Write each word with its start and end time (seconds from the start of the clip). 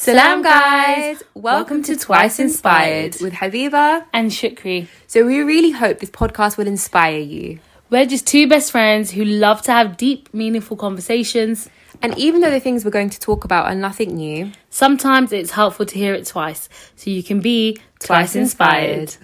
Salam, 0.00 0.42
guys! 0.42 1.24
Welcome 1.34 1.82
to 1.82 1.96
Twice 1.96 2.38
Inspired 2.38 3.16
with 3.20 3.32
Habiba. 3.32 4.04
and 4.12 4.30
Shukri. 4.30 4.86
So, 5.08 5.26
we 5.26 5.40
really 5.40 5.72
hope 5.72 5.98
this 5.98 6.08
podcast 6.08 6.56
will 6.56 6.68
inspire 6.68 7.18
you. 7.18 7.58
We're 7.90 8.06
just 8.06 8.24
two 8.24 8.46
best 8.46 8.70
friends 8.70 9.10
who 9.10 9.24
love 9.24 9.60
to 9.62 9.72
have 9.72 9.96
deep, 9.96 10.32
meaningful 10.32 10.76
conversations. 10.76 11.68
And 12.00 12.16
even 12.16 12.42
though 12.42 12.50
the 12.52 12.60
things 12.60 12.84
we're 12.84 12.92
going 12.92 13.10
to 13.10 13.18
talk 13.18 13.44
about 13.44 13.66
are 13.66 13.74
nothing 13.74 14.14
new, 14.14 14.52
Sometimes 14.70 15.32
it's 15.32 15.50
helpful 15.50 15.84
to 15.86 15.94
hear 15.96 16.14
it 16.14 16.26
twice 16.26 16.68
so 16.94 17.10
you 17.10 17.24
can 17.24 17.40
be 17.40 17.78
twice 17.98 18.36
inspired. 18.36 19.16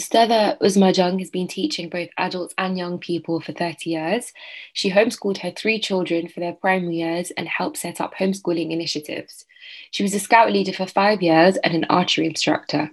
Uzma 0.00 0.96
Jung 0.96 1.20
has 1.20 1.30
been 1.30 1.46
teaching 1.46 1.88
both 1.88 2.08
adults 2.18 2.52
and 2.58 2.76
young 2.76 2.98
people 2.98 3.40
for 3.40 3.52
30 3.52 3.90
years. 3.90 4.32
She 4.72 4.90
homeschooled 4.90 5.38
her 5.38 5.52
three 5.52 5.78
children 5.78 6.26
for 6.26 6.40
their 6.40 6.52
primary 6.52 6.96
years 6.96 7.30
and 7.36 7.46
helped 7.46 7.76
set 7.76 8.00
up 8.00 8.14
homeschooling 8.14 8.72
initiatives. 8.72 9.44
She 9.92 10.02
was 10.02 10.12
a 10.12 10.18
scout 10.18 10.50
leader 10.50 10.72
for 10.72 10.86
five 10.86 11.22
years 11.22 11.56
and 11.58 11.74
an 11.74 11.84
archery 11.88 12.26
instructor. 12.26 12.90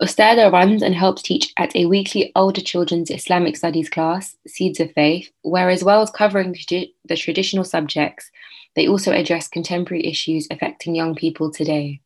Ustadha 0.00 0.50
runs 0.50 0.82
and 0.82 0.94
helps 0.94 1.20
teach 1.22 1.52
at 1.58 1.76
a 1.76 1.84
weekly 1.86 2.32
older 2.34 2.62
children's 2.62 3.10
Islamic 3.10 3.56
studies 3.56 3.90
class, 3.90 4.34
Seeds 4.46 4.80
of 4.80 4.92
Faith, 4.92 5.30
where 5.42 5.68
as 5.68 5.84
well 5.84 6.00
as 6.00 6.10
covering 6.10 6.52
the 6.52 7.16
traditional 7.16 7.64
subjects, 7.64 8.30
they 8.74 8.88
also 8.88 9.12
address 9.12 9.46
contemporary 9.46 10.06
issues 10.06 10.48
affecting 10.50 10.94
young 10.94 11.14
people 11.14 11.50
today. 11.50 12.00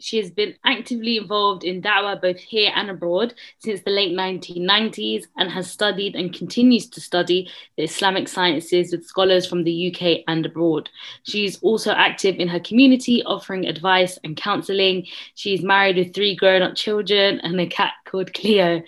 She 0.00 0.18
has 0.18 0.30
been 0.30 0.54
actively 0.64 1.16
involved 1.16 1.64
in 1.64 1.82
da'wah 1.82 2.20
both 2.20 2.38
here 2.38 2.72
and 2.74 2.90
abroad 2.90 3.34
since 3.58 3.82
the 3.82 3.90
late 3.90 4.16
1990s 4.16 5.26
and 5.36 5.50
has 5.50 5.70
studied 5.70 6.14
and 6.14 6.32
continues 6.32 6.88
to 6.90 7.00
study 7.00 7.50
the 7.76 7.84
Islamic 7.84 8.28
sciences 8.28 8.92
with 8.92 9.06
scholars 9.06 9.46
from 9.46 9.64
the 9.64 9.92
UK 9.92 10.24
and 10.26 10.46
abroad. 10.46 10.88
She's 11.22 11.60
also 11.62 11.92
active 11.92 12.36
in 12.36 12.48
her 12.48 12.60
community, 12.60 13.22
offering 13.24 13.66
advice 13.66 14.18
and 14.24 14.36
counseling. 14.36 15.06
She's 15.34 15.62
married 15.62 15.96
with 15.96 16.14
three 16.14 16.36
grown 16.36 16.62
up 16.62 16.74
children 16.74 17.40
and 17.40 17.60
a 17.60 17.66
cat 17.66 17.92
called 18.04 18.32
Cleo. 18.34 18.82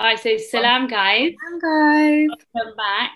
All 0.00 0.06
right, 0.06 0.18
so 0.18 0.36
salam, 0.38 0.88
guys. 0.88 1.34
Salam, 1.40 1.60
guys! 1.60 2.28
Welcome 2.52 2.76
back 2.76 3.12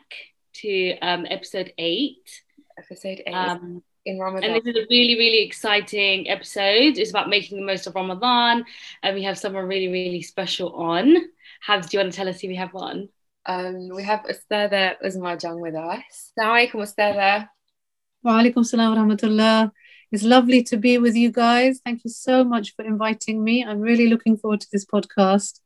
to 0.54 0.98
um, 0.98 1.26
episode 1.28 1.72
eight. 1.76 2.42
Episode 2.78 3.22
8 3.26 3.34
Um, 3.34 3.82
in 4.06 4.18
Ramadan. 4.18 4.50
and 4.50 4.56
this 4.56 4.74
is 4.74 4.82
a 4.82 4.86
really, 4.88 5.16
really 5.18 5.42
exciting 5.42 6.30
episode. 6.30 6.96
It's 6.96 7.10
about 7.10 7.28
making 7.28 7.58
the 7.58 7.64
most 7.64 7.86
of 7.86 7.94
Ramadan. 7.94 8.64
And 9.02 9.14
we 9.14 9.24
have 9.24 9.36
someone 9.36 9.66
really, 9.66 9.88
really 9.88 10.22
special 10.22 10.72
on. 10.74 11.16
Habs, 11.66 11.90
do 11.90 11.96
you 11.96 12.02
want 12.02 12.12
to 12.12 12.16
tell 12.16 12.28
us 12.28 12.40
who 12.40 12.48
we 12.48 12.56
have 12.56 12.74
on? 12.74 13.08
Um, 13.44 13.88
we 13.88 14.02
have 14.04 14.24
Ustadha 14.24 14.94
Uzma 15.04 15.42
Jung 15.42 15.60
with 15.60 15.74
us. 15.74 16.32
Assalamu 16.38 16.70
alaikum, 16.70 16.80
Ustadha. 16.86 17.48
Wa 18.22 18.40
alaikum 18.40 18.64
salam 18.64 18.94
wa 18.94 19.02
rahmatullah. 19.02 19.70
It's 20.12 20.22
lovely 20.22 20.62
to 20.64 20.76
be 20.76 20.98
with 20.98 21.16
you 21.16 21.30
guys. 21.30 21.80
Thank 21.84 22.04
you 22.04 22.10
so 22.10 22.44
much 22.44 22.74
for 22.74 22.84
inviting 22.84 23.42
me. 23.42 23.64
I'm 23.64 23.80
really 23.80 24.08
looking 24.08 24.36
forward 24.36 24.60
to 24.60 24.68
this 24.72 24.84
podcast. 24.84 25.60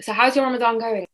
So, 0.00 0.12
how's 0.12 0.34
your 0.36 0.44
Ramadan 0.44 0.78
going? 0.78 1.06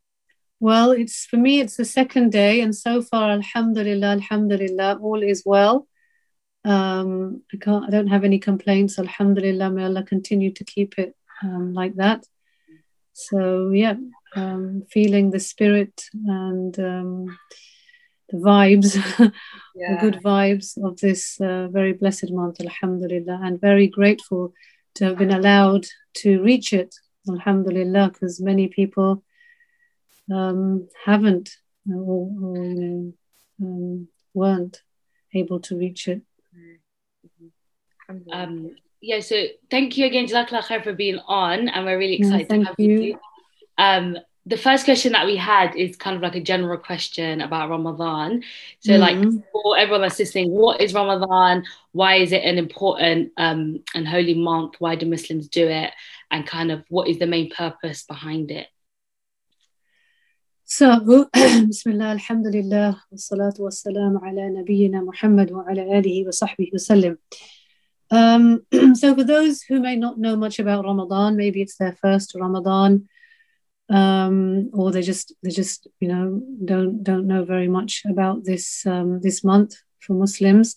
Well, 0.61 0.91
it's 0.93 1.25
for 1.27 1.37
me, 1.37 1.61
it's 1.61 1.77
the 1.77 1.85
second 1.85 2.33
day, 2.33 2.61
and 2.61 2.77
so 2.77 3.03
far, 3.03 3.31
alhamdulillah, 3.31 4.11
alhamdulillah, 4.19 4.99
all 5.01 5.23
is 5.23 5.43
well. 5.45 5.87
Um, 6.65 7.43
I 7.53 7.57
can't, 7.57 7.85
I 7.87 7.91
don't 7.91 8.09
have 8.09 8.25
any 8.25 8.39
complaints. 8.39 8.99
Alhamdulillah, 8.99 9.71
may 9.71 9.85
Allah 9.85 10.03
continue 10.03 10.53
to 10.53 10.65
keep 10.65 10.99
it 10.99 11.17
um, 11.43 11.73
like 11.73 11.95
that. 11.97 12.25
So, 13.13 13.71
yeah, 13.71 13.95
um, 14.37 14.85
feeling 14.91 15.31
the 15.31 15.41
spirit 15.41 16.05
and 16.27 16.79
um, 16.79 17.39
the 18.29 18.39
vibes, 18.39 18.93
the 19.75 19.97
good 20.01 20.21
vibes 20.23 20.79
of 20.83 20.99
this 20.99 21.41
uh, 21.41 21.69
very 21.69 21.93
blessed 21.93 22.31
month, 22.31 22.61
Alhamdulillah, 22.61 23.41
and 23.43 23.61
very 23.61 23.89
grateful 23.89 24.53
to 24.95 25.05
have 25.07 25.19
been 25.19 25.31
allowed 25.31 25.87
to 26.15 26.43
reach 26.43 26.73
it, 26.73 26.95
Alhamdulillah, 27.29 28.11
because 28.13 28.41
many 28.41 28.69
people 28.69 29.23
um, 30.33 30.89
haven't 31.05 31.57
or, 31.89 32.31
or 32.43 32.65
you 32.65 32.75
know, 32.75 33.67
um, 33.67 34.09
weren't 34.35 34.83
able 35.35 35.61
to 35.61 35.77
reach 35.77 36.09
it. 36.09 36.23
Um, 38.33 38.77
yeah, 39.01 39.21
so 39.21 39.47
thank 39.71 39.97
you 39.97 40.07
again, 40.07 40.27
Jazakallah 40.27 40.63
khair, 40.65 40.83
for 40.85 40.93
being 40.93 41.19
on. 41.27 41.69
And 41.69 41.85
we're 41.87 41.99
really 41.99 42.19
Yeah, 42.21 42.27
excited 42.27 42.49
thank 42.49 42.65
to 42.65 42.69
have 42.71 42.77
you. 42.79 43.01
you. 43.01 43.19
Um, 43.79 44.19
the 44.47 44.57
first 44.57 44.85
question 44.85 45.13
that 45.13 45.27
we 45.27 45.37
had 45.37 45.77
is 45.77 45.97
kind 45.97 46.17
of 46.17 46.23
like 46.23 46.35
a 46.35 46.41
general 46.41 46.79
question 46.79 47.41
about 47.41 47.71
Ramadan. 47.71 48.43
So, 48.81 48.97
like, 48.97 49.17
Mhm. 49.17 49.43
for 49.53 49.79
everyone 49.79 50.01
that's 50.03 50.19
listening, 50.19 50.51
what 50.51 50.81
is 50.81 50.95
Ramadan? 50.95 51.65
Why 51.93 52.17
is 52.17 52.33
it 52.33 52.43
an 52.43 52.59
important 52.59 53.33
um, 53.37 53.85
and 53.95 54.09
holy 54.09 54.35
month? 54.35 54.77
Why 54.79 54.97
do 54.97 55.07
Muslims 55.07 55.49
do 55.49 55.69
it? 55.69 55.93
And 56.31 56.47
kind 56.47 56.73
of 56.73 56.85
what 56.89 57.09
is 57.09 57.19
the 57.19 57.27
main 57.27 57.51
purpose 57.51 58.03
behind 58.03 58.51
it? 58.51 58.69
So, 60.65 61.29
Bismillah, 61.35 62.11
Alhamdulillah, 62.17 63.03
wassalatu 63.13 63.61
wassalam 63.67 64.23
ala 64.23 64.45
nabiyyina 64.55 65.05
Muhammad 65.05 65.51
wa 65.51 65.65
ala 65.69 65.83
alihi 65.83 66.25
wa 66.25 66.31
sahbihi 66.31 66.73
wasallam. 66.73 67.19
Um, 68.11 68.63
so, 68.95 69.15
for 69.15 69.25
those 69.25 69.63
who 69.63 69.81
may 69.81 69.97
not 69.97 70.19
know 70.19 70.37
much 70.37 70.59
about 70.59 70.85
Ramadan, 70.85 71.37
maybe 71.37 71.63
it's 71.63 71.77
their 71.77 71.93
first 71.93 72.35
Ramadan, 72.35 73.09
um, 73.89 74.71
or 74.73 74.91
they 74.91 75.03
just 75.03 75.35
they 75.43 75.51
just 75.51 75.87
you 76.01 76.09
know 76.09 76.43
don't 76.65 77.03
don't 77.03 77.27
know 77.27 77.45
very 77.45 77.69
much 77.69 78.03
about 78.09 78.45
this 78.45 78.87
um, 78.87 79.21
this 79.21 79.45
month 79.45 79.77
for 80.01 80.15
Muslims. 80.15 80.77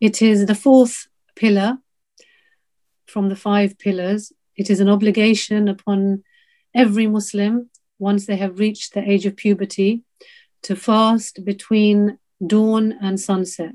It 0.00 0.22
is 0.22 0.46
the 0.46 0.54
fourth 0.54 1.08
pillar 1.34 1.78
from 3.06 3.28
the 3.28 3.36
five 3.36 3.78
pillars. 3.78 4.32
It 4.56 4.70
is 4.70 4.80
an 4.80 4.88
obligation 4.88 5.68
upon 5.68 6.24
every 6.74 7.06
Muslim 7.06 7.70
once 7.98 8.26
they 8.26 8.36
have 8.36 8.58
reached 8.58 8.94
the 8.94 9.08
age 9.10 9.26
of 9.26 9.36
puberty 9.36 10.02
to 10.62 10.76
fast 10.76 11.44
between 11.44 12.18
dawn 12.44 12.94
and 13.00 13.18
sunset. 13.18 13.74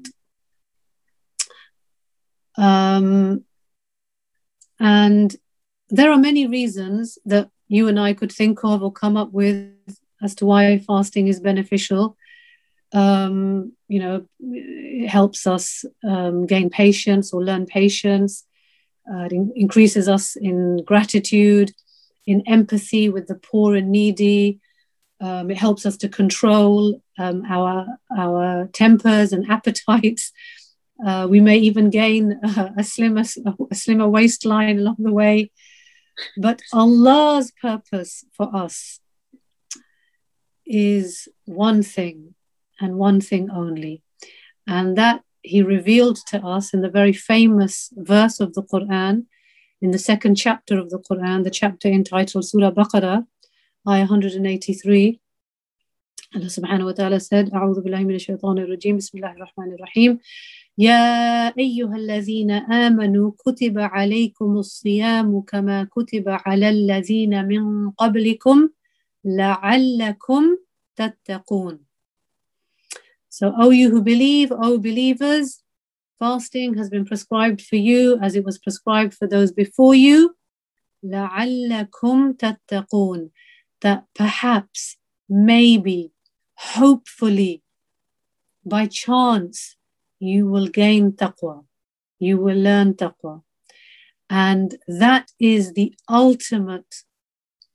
Um, 2.57 3.43
and 4.79 5.35
there 5.89 6.11
are 6.11 6.17
many 6.17 6.47
reasons 6.47 7.17
that 7.25 7.49
you 7.67 7.87
and 7.87 7.99
I 7.99 8.13
could 8.13 8.31
think 8.31 8.63
of 8.63 8.83
or 8.83 8.91
come 8.91 9.17
up 9.17 9.31
with 9.31 9.71
as 10.21 10.35
to 10.35 10.45
why 10.45 10.79
fasting 10.79 11.27
is 11.27 11.39
beneficial. 11.39 12.17
Um, 12.93 13.73
you 13.87 13.99
know, 13.99 14.25
it 14.39 15.07
helps 15.07 15.47
us 15.47 15.83
um, 16.03 16.45
gain 16.45 16.69
patience 16.69 17.33
or 17.33 17.43
learn 17.43 17.65
patience. 17.65 18.45
Uh, 19.11 19.25
it 19.25 19.31
in- 19.33 19.51
increases 19.55 20.07
us 20.07 20.35
in 20.35 20.83
gratitude, 20.85 21.71
in 22.25 22.41
empathy 22.47 23.09
with 23.09 23.27
the 23.27 23.35
poor 23.35 23.75
and 23.75 23.91
needy. 23.91 24.59
Um, 25.19 25.49
it 25.51 25.57
helps 25.57 25.85
us 25.85 25.97
to 25.97 26.09
control 26.09 27.01
um, 27.17 27.43
our 27.49 27.85
our 28.17 28.67
tempers 28.73 29.33
and 29.33 29.49
appetites. 29.49 30.31
Uh, 31.04 31.26
we 31.30 31.40
may 31.40 31.58
even 31.58 31.90
gain 31.90 32.40
uh, 32.42 32.70
a 32.76 32.82
slimmer 32.82 33.22
a 33.70 33.74
slimmer 33.74 34.08
waistline 34.08 34.78
along 34.78 34.96
the 34.98 35.12
way. 35.12 35.50
But 36.36 36.60
Allah's 36.72 37.52
purpose 37.52 38.24
for 38.32 38.54
us 38.54 39.00
is 40.66 41.28
one 41.44 41.82
thing 41.82 42.34
and 42.80 42.96
one 42.96 43.20
thing 43.20 43.50
only, 43.50 44.02
and 44.66 44.96
that 44.98 45.22
He 45.42 45.62
revealed 45.62 46.18
to 46.28 46.44
us 46.44 46.74
in 46.74 46.80
the 46.82 46.90
very 46.90 47.12
famous 47.12 47.90
verse 47.94 48.40
of 48.40 48.54
the 48.54 48.62
Quran, 48.62 49.26
in 49.80 49.92
the 49.92 49.98
second 49.98 50.34
chapter 50.34 50.78
of 50.78 50.90
the 50.90 50.98
Quran, 50.98 51.44
the 51.44 51.50
chapter 51.50 51.88
entitled 51.88 52.44
Surah 52.44 52.72
Baqarah, 52.72 53.24
ayah 53.88 54.06
183. 54.06 55.20
Allah 56.34 56.44
subhanahu 56.46 56.84
wa 56.84 56.92
ta'ala 56.92 57.20
said, 57.20 57.50
أعوذ 57.50 57.80
بالله 57.80 58.04
من 58.04 58.14
الشيطان 58.14 58.58
الرجيم 58.58 58.96
بسم 58.96 59.18
الله 59.18 59.32
الرحمن 59.32 59.74
الرحيم 59.74 60.18
يا 60.77 61.47
أيها 61.57 61.95
الذين 61.95 62.51
آمنوا 62.51 63.31
كتب 63.37 63.79
عليكم 63.79 64.57
الصيام 64.57 65.41
كما 65.41 65.83
كتب 65.83 66.23
على 66.27 66.69
الذين 66.69 67.45
من 67.45 67.91
قبلكم 67.91 68.69
لعلكم 69.25 70.57
تتقون 70.95 71.79
So, 73.29 73.51
O 73.57 73.71
you 73.71 73.89
who 73.89 74.03
believe, 74.03 74.51
O 74.51 74.77
believers, 74.77 75.63
fasting 76.19 76.75
has 76.77 76.89
been 76.89 77.03
prescribed 77.03 77.61
for 77.61 77.77
you 77.77 78.19
as 78.21 78.35
it 78.35 78.45
was 78.45 78.59
prescribed 78.59 79.13
for 79.15 79.27
those 79.27 79.51
before 79.51 79.95
you. 79.95 80.35
لعلكم 81.03 82.33
تتقون 82.33 83.29
That 83.81 84.05
perhaps, 84.15 84.97
maybe, 85.29 86.11
hopefully, 86.55 87.63
by 88.65 88.87
chance, 88.87 89.75
you 90.23 90.47
will 90.47 90.67
gain 90.67 91.11
taqwa. 91.11 91.65
You 92.19 92.37
will 92.37 92.57
learn 92.57 92.93
taqwa. 92.93 93.43
And 94.29 94.77
that 94.87 95.31
is 95.39 95.73
the 95.73 95.93
ultimate 96.09 97.03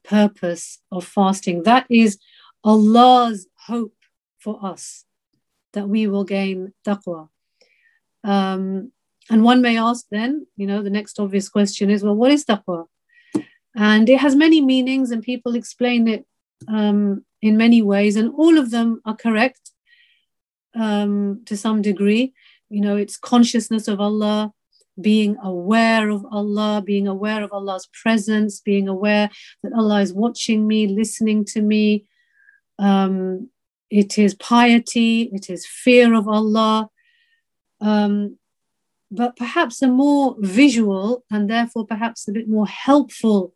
purpose 0.03 0.79
of 0.91 1.05
fasting. 1.05 1.63
That 1.65 1.87
is 1.91 2.19
Allah's 2.65 3.47
hope 3.67 3.95
for 4.39 4.59
us 4.65 5.05
that 5.75 5.89
we 5.89 6.07
will 6.07 6.25
gain 6.25 6.73
taqwa. 6.87 7.29
Um, 8.25 8.93
and 9.31 9.45
one 9.45 9.61
may 9.61 9.79
ask 9.79 10.07
then, 10.11 10.47
you 10.57 10.67
know, 10.67 10.83
the 10.83 10.97
next 10.99 11.21
obvious 11.21 11.49
question 11.51 11.91
is, 11.91 12.03
well, 12.03 12.17
what 12.17 12.31
is 12.31 12.47
taqwa? 12.47 12.87
And 13.77 14.09
it 14.09 14.19
has 14.19 14.35
many 14.35 14.61
meanings, 14.61 15.11
and 15.11 15.23
people 15.23 15.55
explain 15.55 16.09
it 16.09 16.27
um, 16.67 17.25
in 17.43 17.57
many 17.57 17.83
ways, 17.83 18.17
and 18.17 18.33
all 18.35 18.59
of 18.59 18.71
them 18.71 19.03
are 19.05 19.15
correct 19.15 19.71
um, 20.75 21.43
to 21.47 21.57
some 21.57 21.83
degree. 21.83 22.35
You 22.71 22.81
know, 22.81 22.97
it's 22.97 23.17
consciousness 23.17 23.89
of 23.89 24.01
Allah, 24.01 24.53
being 25.01 25.37
aware 25.43 26.11
of 26.11 26.25
Allah, 26.31 26.83
being 26.85 27.07
aware 27.07 27.43
of 27.43 27.53
Allah's 27.53 27.89
presence, 28.03 28.61
being 28.61 28.89
aware 28.89 29.31
that 29.63 29.73
Allah 29.73 30.01
is 30.01 30.13
watching 30.13 30.67
me, 30.67 30.87
listening 30.87 31.45
to 31.47 31.63
me. 31.63 32.07
Um, 32.79 33.51
it 33.91 34.19
is 34.19 34.35
piety, 34.35 35.31
it 35.33 35.49
is 35.49 35.67
fear 35.67 36.15
of 36.15 36.29
Allah. 36.29 36.91
Um, 37.81 38.39
but 39.11 39.37
perhaps 39.37 39.81
a 39.83 39.89
more 39.89 40.37
visual 40.39 41.25
and 41.31 41.49
therefore 41.49 41.87
perhaps 41.87 42.29
a 42.29 42.33
bit 42.33 42.49
more 42.49 42.67
helpful 42.67 43.55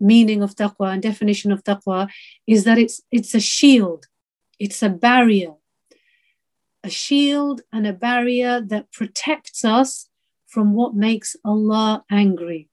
meaning 0.00 0.42
of 0.42 0.54
taqwa 0.56 0.92
and 0.92 1.02
definition 1.02 1.52
of 1.52 1.62
taqwa 1.62 2.08
is 2.46 2.64
that 2.64 2.78
it's 2.78 3.00
it's 3.12 3.34
a 3.34 3.40
shield 3.40 4.06
it's 4.58 4.82
a 4.82 4.88
barrier 4.88 5.52
a 6.84 6.90
shield 6.90 7.62
and 7.72 7.86
a 7.86 7.92
barrier 7.92 8.60
that 8.60 8.92
protects 8.92 9.64
us 9.64 10.08
from 10.46 10.74
what 10.74 10.94
makes 10.94 11.34
Allah 11.44 12.04
angry, 12.10 12.68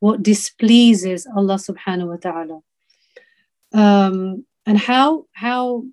what 0.00 0.22
displeases 0.22 1.28
Allah 1.36 1.56
subhanahu 1.56 2.08
wa 2.08 2.16
ta'ala. 2.16 2.60
Um, 3.72 4.46
and 4.66 4.78
how, 4.78 5.26
how, 5.32 5.84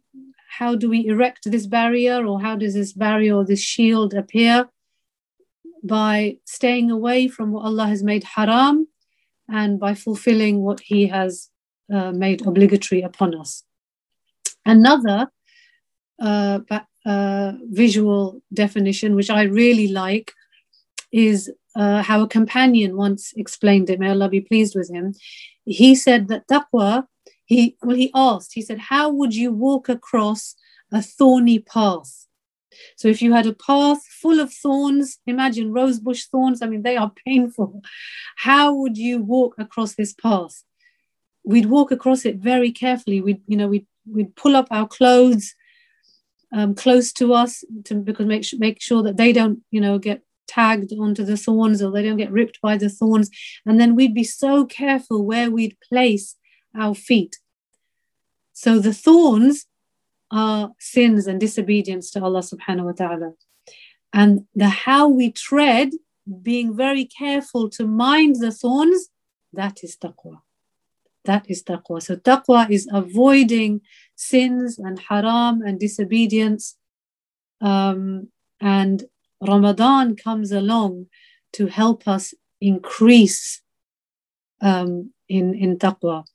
how 0.49 0.75
do 0.75 0.89
we 0.89 1.05
erect 1.05 1.51
this 1.51 1.67
barrier 1.67 2.25
or 2.25 2.41
how 2.41 2.55
does 2.55 2.73
this 2.73 2.93
barrier 2.93 3.35
or 3.35 3.45
this 3.45 3.61
shield 3.61 4.13
appear? 4.13 4.69
By 5.83 6.37
staying 6.45 6.89
away 6.89 7.27
from 7.27 7.51
what 7.51 7.65
Allah 7.65 7.87
has 7.87 8.01
made 8.01 8.23
haram 8.23 8.87
and 9.47 9.79
by 9.79 9.93
fulfilling 9.93 10.61
what 10.61 10.79
He 10.79 11.07
has 11.07 11.49
uh, 11.93 12.11
made 12.11 12.45
obligatory 12.47 13.01
upon 13.01 13.35
us. 13.35 13.63
Another 14.65 15.29
uh, 16.19 16.59
uh, 17.07 17.53
visual 17.69 18.41
definition, 18.53 19.15
which 19.15 19.29
I 19.29 19.43
really 19.43 19.87
like, 19.87 20.33
is 21.13 21.49
uh, 21.75 22.03
how 22.03 22.21
a 22.21 22.27
companion 22.27 22.97
once 22.97 23.33
explained 23.37 23.89
it. 23.89 23.99
May 23.99 24.09
Allah 24.09 24.27
be 24.27 24.41
pleased 24.41 24.75
with 24.75 24.91
him. 24.91 25.13
He 25.63 25.95
said 25.95 26.27
that 26.27 26.47
taqwa, 26.47 27.05
he 27.45 27.77
well, 27.81 27.95
he 27.95 28.11
asked, 28.13 28.51
he 28.53 28.61
said, 28.61 28.79
How 28.79 29.09
would 29.09 29.33
you 29.33 29.53
walk 29.53 29.87
across 29.87 30.55
a 30.91 31.01
thorny 31.01 31.59
path? 31.59 32.27
So 32.97 33.07
if 33.07 33.21
you 33.21 33.31
had 33.31 33.45
a 33.45 33.53
path 33.53 34.03
full 34.21 34.41
of 34.41 34.53
thorns, 34.53 35.19
imagine 35.25 35.71
rosebush 35.71 36.25
thorns, 36.25 36.61
I 36.61 36.67
mean, 36.67 36.83
they 36.83 36.97
are 36.97 37.11
painful. 37.25 37.81
How 38.35 38.73
would 38.73 38.97
you 38.97 39.21
walk 39.21 39.55
across 39.57 39.95
this 39.95 40.13
path? 40.13 40.63
We'd 41.45 41.67
walk 41.67 41.91
across 41.91 42.25
it 42.25 42.35
very 42.35 42.71
carefully. 42.71 43.21
We'd, 43.21 43.41
you 43.47 43.55
know, 43.55 43.69
we'd, 43.69 43.87
we'd 44.05 44.35
pull 44.35 44.57
up 44.57 44.67
our 44.71 44.87
clothes 44.87 45.55
um, 46.53 46.75
close 46.75 47.11
to 47.13 47.33
us 47.33 47.63
to 47.85 47.95
because 47.95 48.25
make, 48.25 48.45
make 48.57 48.81
sure 48.81 49.03
that 49.03 49.17
they 49.17 49.33
don't, 49.33 49.59
you 49.71 49.81
know, 49.81 49.99
get 49.99 50.21
tagged 50.47 50.93
onto 50.97 51.23
the 51.23 51.37
thorns 51.37 51.81
or 51.81 51.91
they 51.91 52.03
don't 52.03 52.17
get 52.17 52.31
ripped 52.31 52.59
by 52.61 52.77
the 52.77 52.89
thorns. 52.89 53.29
And 53.65 53.79
then 53.79 53.95
we'd 53.95 54.13
be 54.13 54.23
so 54.23 54.65
careful 54.65 55.25
where 55.25 55.51
we'd 55.51 55.77
place 55.89 56.35
our 56.75 56.95
feet. 56.95 57.37
So 58.53 58.79
the 58.79 58.93
thorns 58.93 59.65
are 60.31 60.71
sins 60.79 61.27
and 61.27 61.39
disobedience 61.39 62.09
to 62.11 62.23
Allah 62.23 62.41
subhanahu 62.41 62.85
wa 62.85 62.91
ta'ala. 62.93 63.33
And 64.13 64.45
the 64.55 64.69
how 64.69 65.07
we 65.07 65.31
tread, 65.31 65.89
being 66.41 66.75
very 66.75 67.05
careful 67.05 67.69
to 67.71 67.85
mind 67.85 68.37
the 68.39 68.51
thorns, 68.51 69.09
that 69.53 69.83
is 69.83 69.97
taqwa. 69.97 70.41
That 71.25 71.49
is 71.49 71.63
taqwa. 71.63 72.01
So 72.01 72.15
taqwa 72.15 72.69
is 72.69 72.87
avoiding 72.91 73.81
sins 74.17 74.77
and 74.77 74.99
haram 74.99 75.61
and 75.61 75.79
disobedience 75.79 76.75
um, 77.61 78.29
and 78.59 79.03
Ramadan 79.41 80.15
comes 80.15 80.51
along 80.51 81.07
to 81.53 81.67
help 81.67 82.07
us 82.07 82.33
increase 82.59 83.61
um, 84.61 85.11
in 85.29 85.53
in 85.53 85.77
taqwa, 85.77 86.25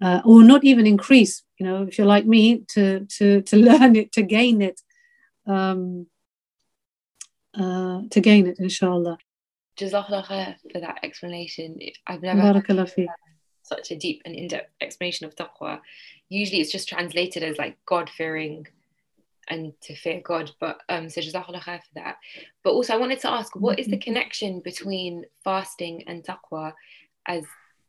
uh, 0.00 0.20
or 0.24 0.42
not 0.42 0.64
even 0.64 0.86
increase. 0.86 1.42
You 1.58 1.66
know, 1.66 1.82
if 1.82 1.98
you're 1.98 2.06
like 2.06 2.26
me, 2.26 2.64
to 2.74 3.06
to 3.18 3.42
to 3.42 3.56
learn 3.68 3.96
it, 3.96 4.12
to 4.12 4.22
gain 4.22 4.62
it, 4.62 4.80
um, 5.46 6.06
uh, 7.54 8.02
to 8.10 8.20
gain 8.20 8.46
it, 8.46 8.58
inshallah. 8.58 9.18
Jazakallah 9.76 10.24
khair 10.26 10.56
for 10.72 10.80
that 10.80 10.98
explanation. 11.02 11.78
I've 12.06 12.22
never 12.22 12.62
such 13.68 13.90
a 13.90 13.96
deep 13.96 14.22
and 14.24 14.34
in-depth 14.34 14.70
explanation 14.80 15.26
of 15.26 15.36
taqwa. 15.36 15.80
Usually, 16.28 16.60
it's 16.60 16.72
just 16.72 16.88
translated 16.88 17.42
as 17.42 17.58
like 17.58 17.76
God-fearing 17.86 18.66
and 19.48 19.72
to 19.82 19.94
fear 19.94 20.20
God. 20.22 20.50
But 20.60 20.80
um, 20.88 21.08
so 21.08 21.20
Jazakallah 21.20 21.62
khair 21.62 21.80
for 21.80 21.94
that. 21.94 22.16
But 22.62 22.72
also, 22.72 22.94
I 22.94 22.98
wanted 22.98 23.20
to 23.20 23.30
ask, 23.30 23.54
what 23.56 23.78
is 23.78 23.86
the 23.86 23.92
mm-hmm. 23.92 24.02
connection 24.02 24.60
between 24.60 25.24
fasting 25.44 26.04
and 26.06 26.24
taqwa? 26.24 26.72
As 27.26 27.44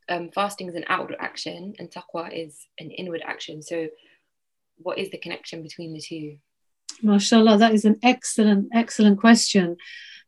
um, 0.09 0.29
fasting 0.33 0.67
is 0.67 0.75
an 0.75 0.85
outward 0.87 1.17
action 1.19 1.75
and 1.79 1.89
taqwa 1.89 2.31
is 2.33 2.67
an 2.79 2.91
inward 2.91 3.21
action. 3.25 3.61
So, 3.61 3.87
what 4.77 4.97
is 4.97 5.09
the 5.11 5.17
connection 5.17 5.61
between 5.61 5.93
the 5.93 6.01
two? 6.01 6.37
MashaAllah, 7.03 7.59
that 7.59 7.73
is 7.73 7.85
an 7.85 7.97
excellent, 8.03 8.69
excellent 8.73 9.19
question. 9.19 9.77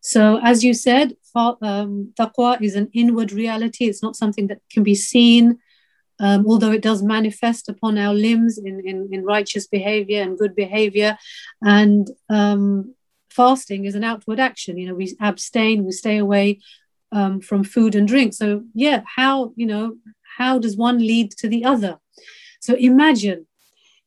So, 0.02 0.40
as 0.44 0.64
you 0.64 0.74
said, 0.74 1.16
um, 1.36 2.14
taqwa 2.20 2.62
is 2.62 2.76
an 2.76 2.90
inward 2.94 3.32
reality. 3.32 3.86
It's 3.86 4.04
not 4.04 4.16
something 4.16 4.48
that 4.48 4.60
can 4.70 4.84
be 4.84 4.96
seen 4.96 5.60
um, 6.22 6.46
although 6.48 6.72
it 6.72 6.84
does 6.84 7.02
manifest 7.02 7.68
upon 7.68 7.98
our 7.98 8.14
limbs 8.14 8.60
in, 8.60 8.80
in, 8.86 9.10
in 9.12 9.26
righteous 9.26 9.66
behavior 9.66 10.22
and 10.22 10.38
good 10.38 10.56
behavior. 10.56 11.18
And 11.64 12.08
um, 12.30 12.94
fasting 13.32 13.86
is 13.86 13.96
an 13.96 14.04
outward 14.04 14.40
action. 14.40 14.78
You 14.78 14.90
know, 14.90 14.94
we 14.94 15.18
abstain, 15.20 15.84
we 15.84 15.92
stay 15.92 16.18
away 16.18 16.60
um, 17.12 17.42
from 17.42 17.64
food 17.64 17.96
and 17.96 18.08
drink. 18.08 18.36
So, 18.36 18.64
yeah, 18.76 19.02
how, 19.08 19.54
you 19.56 19.66
know, 19.66 19.98
how 20.38 20.60
does 20.60 20.78
one 20.78 21.00
lead 21.00 21.32
to 21.40 21.50
the 21.50 21.66
other? 21.66 21.98
So 22.60 22.76
imagine, 22.76 23.48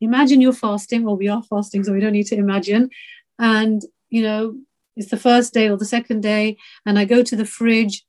imagine 0.01 0.41
you're 0.41 0.53
fasting, 0.53 1.09
or 1.09 1.17
we 1.17 1.27
are 1.27 1.43
fasting, 1.43 1.83
so 1.83 1.93
we 1.93 2.01
don't 2.01 2.13
need 2.13 2.29
to 2.29 2.37
imagine. 2.37 2.91
And, 3.41 3.83
you 4.09 4.23
know, 4.23 4.55
it's 4.97 5.11
the 5.11 5.17
first 5.17 5.53
day 5.53 5.69
or 5.69 5.77
the 5.77 5.85
second 5.85 6.23
day, 6.23 6.57
and 6.87 6.99
I 6.99 7.05
go 7.05 7.23
to 7.23 7.37
the 7.37 7.45
fridge 7.45 8.05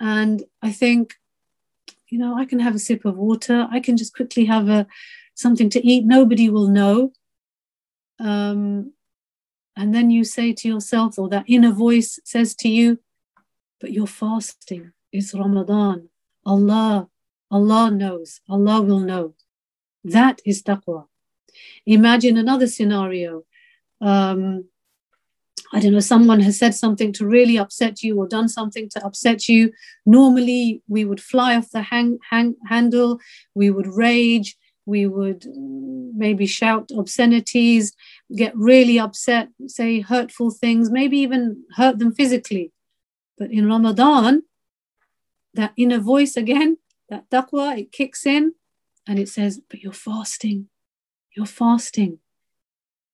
and 0.00 0.42
I 0.62 0.72
think, 0.72 1.14
you 2.08 2.18
know, 2.18 2.36
I 2.38 2.44
can 2.44 2.60
have 2.60 2.74
a 2.74 2.78
sip 2.78 3.04
of 3.04 3.16
water. 3.16 3.66
I 3.70 3.80
can 3.80 3.96
just 3.96 4.14
quickly 4.14 4.44
have 4.44 4.68
a 4.68 4.86
something 5.34 5.70
to 5.70 5.86
eat. 5.86 6.04
Nobody 6.04 6.48
will 6.48 6.68
know. 6.68 7.12
Um, 8.18 8.92
and 9.76 9.94
then 9.94 10.10
you 10.10 10.24
say 10.24 10.52
to 10.54 10.68
yourself, 10.68 11.18
or 11.18 11.28
that 11.28 11.44
inner 11.46 11.72
voice 11.72 12.18
says 12.24 12.54
to 12.56 12.68
you, 12.68 12.98
but 13.80 13.92
you're 13.92 14.06
fasting. 14.06 14.92
It's 15.12 15.34
Ramadan. 15.34 16.08
Allah, 16.44 17.08
Allah 17.50 17.90
knows. 17.90 18.40
Allah 18.48 18.80
will 18.80 19.00
know. 19.00 19.34
That 20.04 20.40
is 20.46 20.62
taqwa. 20.62 21.06
Imagine 21.84 22.36
another 22.38 22.66
scenario. 22.66 23.44
Um, 24.00 24.66
I 25.72 25.80
don't 25.80 25.92
know, 25.92 26.00
someone 26.00 26.40
has 26.40 26.58
said 26.58 26.74
something 26.74 27.12
to 27.14 27.26
really 27.26 27.58
upset 27.58 28.02
you 28.02 28.16
or 28.18 28.28
done 28.28 28.48
something 28.48 28.88
to 28.90 29.04
upset 29.04 29.48
you, 29.48 29.72
normally 30.04 30.82
we 30.88 31.04
would 31.04 31.20
fly 31.20 31.56
off 31.56 31.70
the 31.70 31.82
hang, 31.82 32.18
hang, 32.30 32.54
handle, 32.68 33.18
we 33.54 33.70
would 33.70 33.86
rage, 33.86 34.56
we 34.86 35.06
would 35.06 35.42
mm, 35.42 36.12
maybe 36.14 36.46
shout 36.46 36.90
obscenities, 36.96 37.92
get 38.34 38.56
really 38.56 38.98
upset, 38.98 39.48
say 39.66 40.00
hurtful 40.00 40.50
things, 40.50 40.90
maybe 40.90 41.18
even 41.18 41.64
hurt 41.76 41.98
them 41.98 42.14
physically. 42.14 42.72
But 43.36 43.50
in 43.50 43.68
Ramadan, 43.68 44.44
that 45.54 45.72
inner 45.76 45.98
voice 45.98 46.36
again, 46.36 46.78
that 47.08 47.28
taqwa, 47.30 47.78
it 47.78 47.92
kicks 47.92 48.24
in 48.24 48.54
and 49.06 49.18
it 49.18 49.28
says, 49.28 49.60
But 49.68 49.80
you're 49.80 49.92
fasting. 49.92 50.68
You're 51.36 51.46
fasting. 51.46 52.20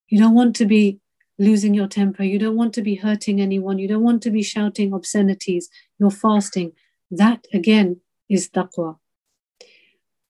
You 0.08 0.18
don't 0.18 0.34
want 0.34 0.54
to 0.56 0.66
be 0.66 1.00
losing 1.38 1.74
your 1.74 1.88
temper. 1.88 2.22
You 2.22 2.38
don't 2.38 2.56
want 2.56 2.74
to 2.74 2.82
be 2.82 2.96
hurting 2.96 3.40
anyone. 3.40 3.78
You 3.78 3.88
don't 3.88 4.02
want 4.02 4.22
to 4.22 4.30
be 4.30 4.42
shouting 4.42 4.92
obscenities. 4.92 5.68
You're 5.98 6.10
fasting. 6.10 6.72
That 7.10 7.46
again 7.52 8.00
is 8.28 8.48
taqwa. 8.48 8.98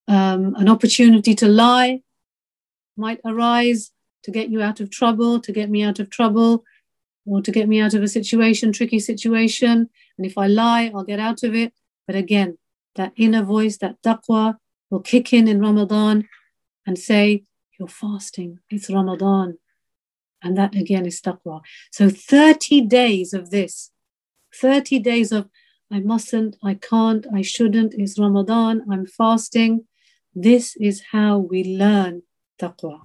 Um, 0.08 0.54
an 0.56 0.68
opportunity 0.68 1.34
to 1.36 1.48
lie 1.48 2.00
might 2.96 3.20
arise 3.24 3.92
to 4.24 4.30
get 4.30 4.50
you 4.50 4.62
out 4.62 4.80
of 4.80 4.90
trouble, 4.90 5.40
to 5.40 5.52
get 5.52 5.70
me 5.70 5.82
out 5.82 5.98
of 5.98 6.10
trouble, 6.10 6.64
or 7.24 7.40
to 7.40 7.50
get 7.50 7.68
me 7.68 7.80
out 7.80 7.94
of 7.94 8.02
a 8.02 8.08
situation, 8.08 8.72
tricky 8.72 8.98
situation. 8.98 9.88
And 10.18 10.26
if 10.26 10.36
I 10.36 10.46
lie, 10.46 10.90
I'll 10.94 11.04
get 11.04 11.20
out 11.20 11.42
of 11.42 11.54
it. 11.54 11.72
But 12.06 12.16
again, 12.16 12.58
that 12.96 13.12
inner 13.16 13.42
voice, 13.42 13.78
that 13.78 14.02
taqwa, 14.02 14.56
will 14.90 15.00
kick 15.00 15.32
in 15.32 15.48
in 15.48 15.60
Ramadan 15.60 16.28
and 16.86 16.98
say, 16.98 17.44
You're 17.78 17.88
fasting. 17.88 18.58
It's 18.70 18.90
Ramadan 18.90 19.58
And 20.42 20.56
that 20.56 20.74
again 20.74 21.06
is 21.06 21.20
taqwa. 21.20 21.60
So 21.90 22.08
30 22.08 22.82
days 22.82 23.32
of 23.32 23.50
this, 23.50 23.90
30 24.54 24.98
days 24.98 25.32
of 25.32 25.48
I 25.90 26.00
mustn't, 26.00 26.56
I 26.64 26.74
can't, 26.74 27.26
I 27.34 27.42
shouldn't, 27.42 27.94
it's 27.94 28.18
Ramadan, 28.18 28.82
I'm 28.90 29.04
fasting. 29.04 29.84
This 30.34 30.74
is 30.76 31.02
how 31.12 31.36
we 31.36 31.64
learn 31.64 32.22
taqwa. 32.58 33.02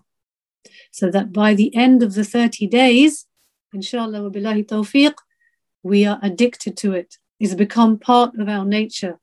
So 0.91 1.12
that 1.12 1.34
by 1.34 1.53
the 1.53 1.75
end 1.75 2.01
of 2.01 2.13
the 2.13 2.24
30 2.24 2.65
days, 2.67 3.27
inshallah 3.74 4.24
wa 4.24 4.29
billahi 4.29 4.65
tawfiq, 4.65 5.15
we 5.84 6.06
are 6.06 6.20
addicted 6.24 6.77
to 6.77 6.94
it. 6.94 7.17
It's 7.39 7.53
become 7.53 8.00
part 8.00 8.36
of 8.39 8.48
our 8.48 8.65
nature. 8.65 9.20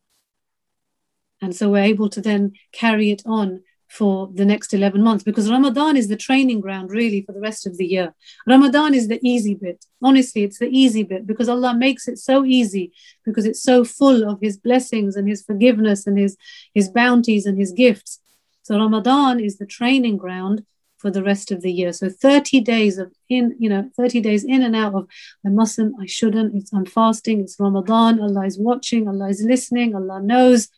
And 1.41 1.57
so 1.57 1.71
we're 1.71 1.85
able 1.85 2.09
to 2.11 2.21
then 2.21 2.53
carry 2.73 3.11
it 3.11 3.23
on 3.27 3.63
for 3.89 4.29
the 4.35 4.45
next 4.45 4.75
11 4.75 5.03
months 5.03 5.23
because 5.23 5.51
Ramadan 5.51 5.97
is 5.97 6.09
the 6.09 6.17
training 6.17 6.61
ground 6.61 6.91
really 6.91 7.23
for 7.23 7.33
the 7.33 7.41
rest 7.41 7.67
of 7.67 7.77
the 7.77 7.87
year. 7.87 8.15
Ramadan 8.47 8.95
is 8.95 9.09
the 9.09 9.21
easy 9.23 9.55
bit. 9.55 9.85
Honestly, 10.03 10.43
it's 10.43 10.59
the 10.59 10.69
easy 10.69 11.03
bit 11.03 11.27
because 11.27 11.49
Allah 11.49 11.75
makes 11.75 12.09
it 12.09 12.19
so 12.19 12.45
easy 12.45 12.93
because 13.25 13.45
it's 13.47 13.63
so 13.63 13.85
full 13.85 14.29
of 14.29 14.41
His 14.41 14.57
blessings 14.57 15.17
and 15.17 15.29
His 15.29 15.43
forgiveness 15.43 16.07
and 16.07 16.19
His, 16.19 16.37
His 16.75 16.89
bounties 16.89 17.47
and 17.47 17.59
His 17.59 17.73
gifts. 17.73 18.21
So 18.63 18.79
Ramadan 18.79 19.41
is 19.41 19.59
the 19.59 19.67
training 19.67 20.17
ground 20.17 20.65
for 21.05 21.11
the 21.11 21.23
rest 21.23 21.53
of 21.53 21.61
the 21.61 21.71
year. 21.71 21.93
So 21.93 22.09
30 22.09 22.61
days 22.63 22.97
of 22.97 23.13
in, 23.29 23.55
you 23.59 23.69
know, 23.69 23.91
30 23.95 24.23
days 24.23 24.43
in 24.43 24.63
and 24.63 24.75
out 24.75 24.95
of 24.95 25.07
I 25.45 25.51
mustn't, 25.51 25.95
I 26.01 26.07
shouldn't, 26.07 26.55
it's 26.55 26.73
I'm 26.73 26.87
fasting, 26.87 27.43
it's 27.43 27.61
Ramadan, 27.61 28.21
Allah 28.21 28.47
is 28.47 28.59
watching, 28.59 29.07
Allah 29.07 29.29
is 29.29 29.43
listening, 29.43 29.95
Allah 29.95 30.23
knows. 30.23 30.69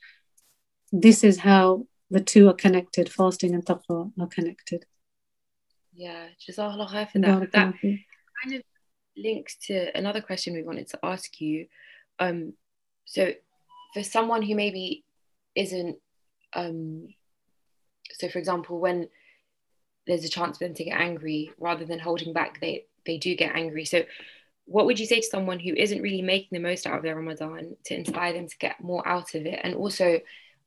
This 0.91 1.23
is 1.23 1.39
how 1.39 1.87
the 2.11 2.21
two 2.21 2.49
are 2.49 2.55
connected. 2.55 3.13
Fasting 3.13 3.55
and 3.55 3.65
taqwa 3.65 4.13
are 4.19 4.27
connected. 4.27 4.85
Yeah, 5.93 6.27
Jazakallah 6.41 6.89
khair 6.89 7.11
for 7.11 7.19
that. 7.21 7.53
That 7.53 7.75
kind 7.83 8.55
of 8.55 8.63
links 9.17 9.57
to 9.67 9.97
another 9.97 10.21
question 10.21 10.55
we 10.55 10.63
wanted 10.63 10.89
to 10.89 10.99
ask 11.03 11.41
you. 11.41 11.67
Um, 12.19 12.53
so 13.07 13.33
for 13.95 14.03
someone 14.03 14.43
who 14.43 14.55
maybe 14.55 15.05
isn't 15.55 15.97
um, 16.55 17.09
so 18.13 18.29
for 18.29 18.39
example 18.39 18.79
when 18.79 19.09
there's 20.07 20.25
a 20.25 20.29
chance 20.29 20.59
for 20.59 20.65
them 20.65 20.75
to 20.75 20.85
get 20.85 21.01
angry 21.01 21.51
rather 21.59 21.85
than 21.85 21.99
holding 21.99 22.33
back 22.33 22.61
they 22.61 22.85
they 23.05 23.19
do 23.19 23.35
get 23.35 23.57
angry 23.57 23.85
so 23.85 24.05
what 24.67 24.87
would 24.87 24.99
you 24.99 25.07
say 25.07 25.21
to 25.21 25.27
someone 25.27 25.59
who 25.59 25.73
isn't 25.75 26.03
really 26.03 26.23
making 26.23 26.49
the 26.53 26.59
most 26.59 26.87
out 26.87 26.97
of 26.99 27.03
their 27.03 27.17
ramadan 27.17 27.77
to 27.85 27.95
inspire 27.95 28.33
them 28.33 28.49
to 28.49 28.59
get 28.59 28.81
more 28.83 29.07
out 29.09 29.35
of 29.35 29.47
it 29.47 29.61
and 29.63 29.75
also 29.75 30.21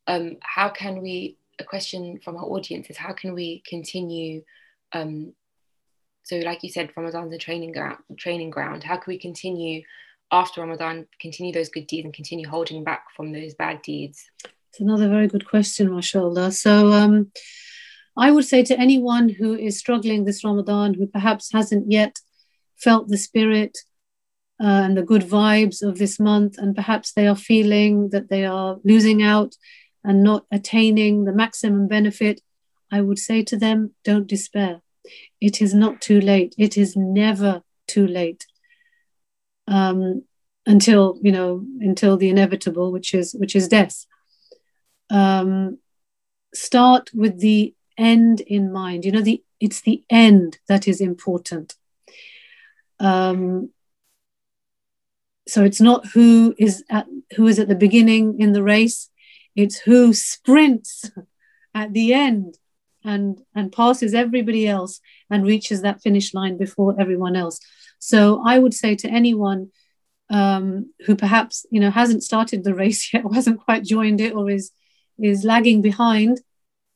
um, 0.08 0.38
how 0.41 0.70
can 0.70 1.01
we 1.01 1.38
a 1.60 1.63
question 1.63 2.20
from 2.24 2.38
our 2.38 2.46
audience 2.46 2.89
is 2.89 2.98
how 2.98 3.13
can 3.13 3.34
we 3.34 3.62
continue 3.68 4.44
um, 4.94 5.34
so 6.24 6.38
like 6.38 6.63
you 6.63 6.70
said 6.70 6.89
ramadan's 6.96 7.34
a 7.34 7.38
training 7.38 7.72
ground 7.72 7.98
training 8.18 8.50
ground. 8.50 8.84
How 8.84 8.98
can 8.98 9.12
we 9.12 9.18
continue 9.18 9.84
after 10.32 10.62
ramadan 10.62 11.08
continue 11.20 11.51
those 11.53 11.70
good 11.70 11.88
deeds 11.88 12.06
and 12.06 12.13
continue 12.13 12.48
holding 12.48 12.84
back 12.84 13.06
from 13.15 13.32
those 13.32 13.53
bad 13.53 13.82
deeds? 13.82 14.25
It's 14.70 14.79
another 14.79 15.10
very 15.10 15.27
good 15.27 15.48
question 15.48 15.94
mashallah. 15.94 16.51
So 16.51 16.91
um, 16.91 17.32
i 18.18 18.32
would 18.32 18.46
say 18.46 18.63
to 18.63 18.79
anyone 18.79 19.29
who 19.29 19.56
is 19.56 19.79
struggling 19.79 20.24
this 20.24 20.44
ramadan 20.44 20.94
who 20.94 21.08
perhaps 21.08 21.51
hasn't 21.51 21.91
yet 21.91 22.20
felt 22.77 23.08
the 23.08 23.18
spirit 23.18 23.77
uh, 24.62 24.82
and 24.86 24.98
the 24.98 25.03
good 25.03 25.24
vibes 25.24 25.82
of 25.82 25.98
this 25.98 26.20
month 26.20 26.58
and 26.58 26.75
perhaps 26.75 27.13
they 27.13 27.27
are 27.27 27.36
feeling 27.36 28.10
that 28.10 28.29
they 28.29 28.46
are 28.46 28.77
losing 28.84 29.24
out 29.24 29.56
and 30.03 30.24
not 30.24 30.46
attaining 30.51 31.25
the 31.25 31.34
maximum 31.34 31.88
benefit, 31.88 32.41
I 32.91 33.01
would 33.01 33.20
say 33.20 33.44
to 33.44 33.58
them, 33.58 33.94
don't 34.03 34.27
despair. 34.27 34.82
It 35.41 35.62
is 35.62 35.74
not 35.74 36.01
too 36.01 36.20
late. 36.20 36.56
It 36.58 36.77
is 36.77 36.96
never 36.96 37.63
too 37.88 38.08
late. 38.08 38.46
Um, 39.68 40.24
until 40.65 41.18
you 41.22 41.32
know, 41.32 41.65
until 41.79 42.18
the 42.18 42.29
inevitable, 42.29 42.91
which 42.91 43.13
is 43.13 43.34
which 43.34 43.56
is 43.56 43.68
death. 43.68 44.06
Um, 45.10 45.79
start 46.53 47.10
with 47.13 47.39
the 47.39 47.74
end 47.98 48.41
in 48.41 48.72
mind. 48.72 49.06
You 49.06 49.12
know, 49.12 49.22
the 49.22 49.44
it's 49.60 49.82
the 49.82 50.03
end 50.10 50.60
that 50.68 50.88
is 50.88 51.01
important. 51.01 51.75
Um, 53.00 53.72
so 55.48 55.63
it's 55.63 55.82
not 55.82 56.08
who 56.08 56.53
is 56.58 56.84
at 56.89 57.08
who 57.36 57.48
is 57.48 57.60
at 57.60 57.68
the 57.68 57.75
beginning 57.75 58.39
in 58.39 58.53
the 58.53 58.63
race 58.63 59.10
it's 59.59 59.79
who 59.79 60.13
sprints 60.13 61.11
at 61.73 61.93
the 61.93 62.13
end 62.13 62.57
and 63.03 63.41
and 63.55 63.71
passes 63.71 64.13
everybody 64.13 64.67
else 64.67 65.01
and 65.29 65.45
reaches 65.45 65.81
that 65.81 66.01
finish 66.01 66.33
line 66.33 66.57
before 66.57 66.95
everyone 66.99 67.35
else. 67.35 67.59
So 67.99 68.41
I 68.45 68.59
would 68.59 68.73
say 68.73 68.95
to 68.95 69.09
anyone 69.09 69.71
um, 70.29 70.93
who 71.05 71.15
perhaps 71.15 71.65
you 71.71 71.79
know 71.81 71.91
hasn't 71.91 72.23
started 72.23 72.63
the 72.63 72.75
race 72.83 73.13
yet, 73.13 73.25
or 73.25 73.33
hasn't 73.33 73.63
quite 73.65 73.83
joined 73.83 74.21
it, 74.21 74.33
or 74.33 74.49
is 74.49 74.71
is 75.17 75.43
lagging 75.43 75.81
behind, 75.81 76.39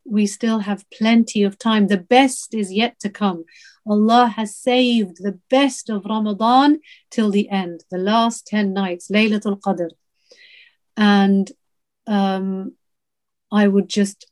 we 0.06 0.26
still 0.26 0.60
have 0.60 0.90
plenty 0.90 1.44
of 1.44 1.58
time. 1.58 1.88
The 1.88 2.06
best 2.18 2.54
is 2.54 2.72
yet 2.72 2.98
to 3.02 3.10
come. 3.10 3.44
Allah 3.86 4.28
has 4.38 4.56
saved 4.56 5.18
the 5.18 5.40
best 5.50 5.90
of 5.90 6.06
Ramadan 6.06 6.80
till 7.12 7.32
the 7.32 7.50
end, 7.50 7.84
the 7.92 7.98
last 7.98 8.48
10 8.48 8.72
nights, 8.72 9.10
Laylatul 9.12 9.60
Qadr. 9.60 9.90
And 10.96 11.52
um, 12.08 12.74
I 13.52 13.68
would 13.68 13.90
just 13.90 14.26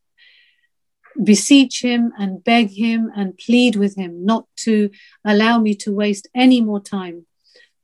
beseech 1.21 1.81
him 1.81 2.13
and 2.17 2.43
beg 2.43 2.69
him 2.71 3.11
and 3.15 3.37
plead 3.37 3.75
with 3.75 3.95
him 3.95 4.25
not 4.25 4.45
to 4.55 4.89
allow 5.25 5.59
me 5.59 5.75
to 5.75 5.93
waste 5.93 6.27
any 6.33 6.61
more 6.61 6.79
time. 6.81 7.25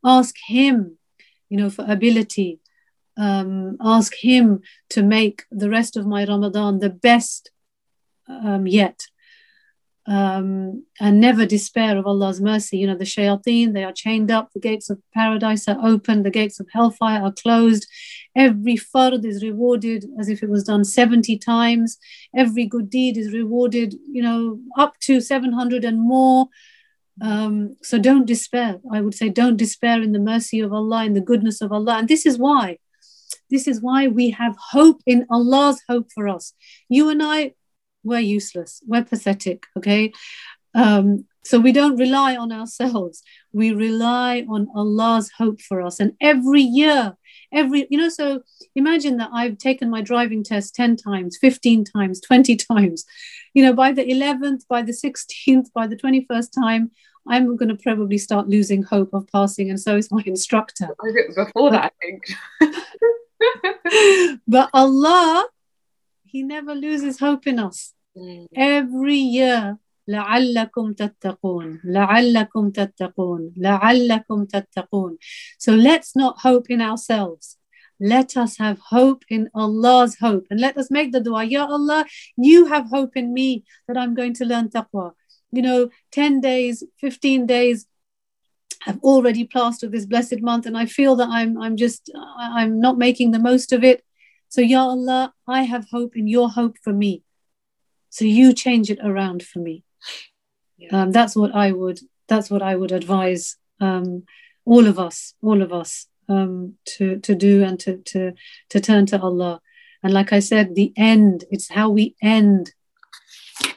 Ask 0.04 0.36
him, 0.48 0.98
you 1.50 1.58
know, 1.58 1.70
for 1.70 1.86
ability. 1.88 2.60
Um, 3.18 3.78
ask 3.82 4.14
him 4.16 4.62
to 4.90 5.04
make 5.04 5.46
the 5.52 5.70
rest 5.70 5.98
of 5.98 6.06
my 6.06 6.26
Ramadan 6.26 6.80
the 6.80 6.90
best 6.90 7.52
um, 8.30 8.68
yet 8.68 9.08
um, 10.08 10.86
and 11.00 11.20
never 11.20 11.46
despair 11.46 11.98
of 11.98 12.08
Allah's 12.08 12.40
mercy. 12.40 12.78
You 12.78 12.88
know, 12.88 12.98
the 12.98 13.04
shayateen, 13.04 13.74
they 13.74 13.84
are 13.84 13.92
chained 13.92 14.32
up, 14.32 14.52
the 14.54 14.60
gates 14.60 14.90
of 14.90 15.02
paradise 15.14 15.68
are 15.68 15.78
open, 15.84 16.24
the 16.24 16.32
gates 16.32 16.60
of 16.60 16.68
hellfire 16.72 17.22
are 17.22 17.34
closed. 17.34 17.86
Every 18.38 18.76
fard 18.76 19.26
is 19.26 19.44
rewarded 19.44 20.06
as 20.20 20.30
if 20.30 20.44
it 20.44 20.50
was 20.50 20.64
done 20.64 20.86
70 20.86 21.40
times. 21.40 21.98
Every 22.36 22.66
good 22.66 22.90
deed 22.90 23.18
is 23.18 23.34
rewarded, 23.34 23.96
you 24.12 24.22
know, 24.22 24.60
up 24.78 25.00
to 25.02 25.20
700 25.20 25.84
and 25.84 26.00
more. 26.00 26.48
Um, 27.20 27.76
so 27.82 27.98
don't 27.98 28.28
despair. 28.28 28.80
I 28.94 29.02
would 29.02 29.16
say, 29.16 29.30
don't 29.30 29.58
despair 29.58 30.04
in 30.04 30.12
the 30.12 30.20
mercy 30.20 30.60
of 30.60 30.72
Allah, 30.72 31.06
in 31.06 31.14
the 31.14 31.22
goodness 31.22 31.62
of 31.62 31.72
Allah. 31.72 31.98
And 31.98 32.08
this 32.08 32.28
is 32.28 32.38
why. 32.38 32.78
This 33.50 33.68
is 33.68 33.82
why 33.82 34.08
we 34.08 34.30
have 34.32 34.56
hope 34.72 35.02
in 35.08 35.26
Allah's 35.32 35.82
hope 35.90 36.12
for 36.14 36.28
us. 36.28 36.54
You 36.90 37.10
and 37.10 37.24
I, 37.24 37.54
we're 38.04 38.20
useless, 38.20 38.82
we're 38.86 39.04
pathetic, 39.04 39.66
okay? 39.78 40.14
Um, 40.76 41.26
so 41.48 41.60
we 41.60 41.72
don't 41.72 41.96
rely 41.96 42.36
on 42.36 42.52
ourselves. 42.52 43.24
We 43.54 43.72
rely 43.72 44.46
on 44.50 44.68
Allah's 44.76 45.32
hope 45.38 45.62
for 45.62 45.82
us. 45.82 46.02
And 46.02 46.12
every 46.20 46.62
year, 46.62 47.16
every, 47.54 47.88
you 47.90 47.98
know, 47.98 48.10
so 48.10 48.42
imagine 48.76 49.16
that 49.18 49.30
I've 49.32 49.58
taken 49.58 49.90
my 49.90 50.02
driving 50.02 50.44
test 50.44 50.76
10 50.76 50.98
times, 50.98 51.38
15 51.40 51.86
times, 51.86 52.20
20 52.20 52.58
times. 52.58 53.06
You 53.54 53.64
know, 53.64 53.74
by 53.74 53.94
the 53.94 54.04
11th, 54.04 54.68
by 54.68 54.82
the 54.82 54.92
16th, 54.92 55.72
by 55.74 55.88
the 55.88 55.96
21st 55.96 56.50
time, 56.54 56.92
I'm 57.26 57.56
going 57.56 57.70
to 57.70 57.82
probably 57.82 58.18
start 58.18 58.50
losing 58.50 58.84
hope 58.84 59.14
of 59.14 59.26
passing. 59.32 59.70
And 59.70 59.80
so 59.80 59.96
is 59.96 60.12
my 60.12 60.24
instructor. 60.26 60.90
Before 61.34 61.72
that, 61.72 61.94
I 62.02 62.06
think. 62.60 64.42
but 64.48 64.70
Allah, 64.74 65.48
He 66.26 66.44
never 66.44 66.76
loses 66.76 67.20
hope 67.20 67.48
in 67.48 67.58
us. 67.58 67.94
Mm. 68.18 68.48
Every 68.54 69.16
year, 69.16 69.78
لعلكم 70.09 70.93
تتقون 70.93 71.81
لعلكم 71.85 72.71
تتقون 72.71 73.53
لعلكم 73.57 74.45
تتقون 74.45 75.19
so 75.59 75.73
let's 75.73 76.17
not 76.17 76.39
hope 76.41 76.71
in 76.71 76.81
ourselves 76.81 77.59
let 78.01 78.37
us 78.37 78.59
have 78.59 78.79
hope 78.81 79.25
in 79.29 79.49
Allah's 79.55 80.19
hope 80.19 80.47
and 80.51 80.59
let 80.61 80.77
us 80.77 80.91
make 80.91 81.13
the 81.13 81.21
dua 81.21 81.45
Ya 81.45 81.65
Allah 81.67 82.05
you 82.37 82.67
have 82.67 82.87
hope 82.91 83.17
in 83.17 83.33
me 83.33 83.65
that 83.87 83.97
I'm 83.97 84.15
going 84.15 84.35
to 84.35 84.45
learn 84.45 84.69
taqwa 84.71 85.13
you 85.53 85.63
know 85.63 85.89
10 86.11 86.41
days 86.41 86.83
15 86.99 87.47
days 87.47 87.87
have 88.83 88.99
already 89.05 89.45
passed 89.45 89.85
of 89.85 89.93
this 89.93 90.07
blessed 90.07 90.41
month 90.41 90.67
and 90.67 90.77
I 90.77 90.87
feel 90.87 91.15
that 91.17 91.29
I'm 91.29 91.57
I'm 91.63 91.77
just 91.77 92.11
I'm 92.39 92.81
not 92.81 92.99
making 92.99 93.31
the 93.31 93.39
most 93.39 93.73
of 93.73 93.85
it 93.85 94.03
so 94.49 94.61
Ya 94.61 94.83
Allah 94.83 95.33
I 95.47 95.63
have 95.63 95.87
hope 95.93 96.17
in 96.17 96.27
your 96.27 96.51
hope 96.51 96.77
for 96.83 96.93
me 96.93 97.23
so 98.11 98.25
you 98.25 98.53
change 98.53 98.91
it 98.91 98.99
around 99.03 99.45
for 99.45 99.61
me 99.61 99.85
um, 100.92 101.12
that's 101.12 101.36
what 101.36 101.54
i 101.56 101.72
would 101.72 102.00
that's 102.28 102.50
what 102.50 102.62
i 102.62 102.76
would 102.76 102.92
advise 102.92 103.58
um, 103.80 104.24
all 104.66 104.88
of 104.88 105.00
us 105.00 105.34
all 105.42 105.62
of 105.62 105.72
us 105.72 106.08
um, 106.30 106.74
to 106.86 107.20
to 107.20 107.36
do 107.36 107.64
and 107.64 107.80
to 107.80 107.98
to 107.98 108.34
to 108.70 108.80
turn 108.80 109.06
to 109.06 109.20
allah 109.20 109.62
and 110.04 110.14
like 110.14 110.34
i 110.34 110.40
said 110.40 110.76
the 110.76 110.94
end 110.98 111.46
it's 111.52 111.70
how 111.70 111.90
we 111.90 112.16
end 112.22 112.74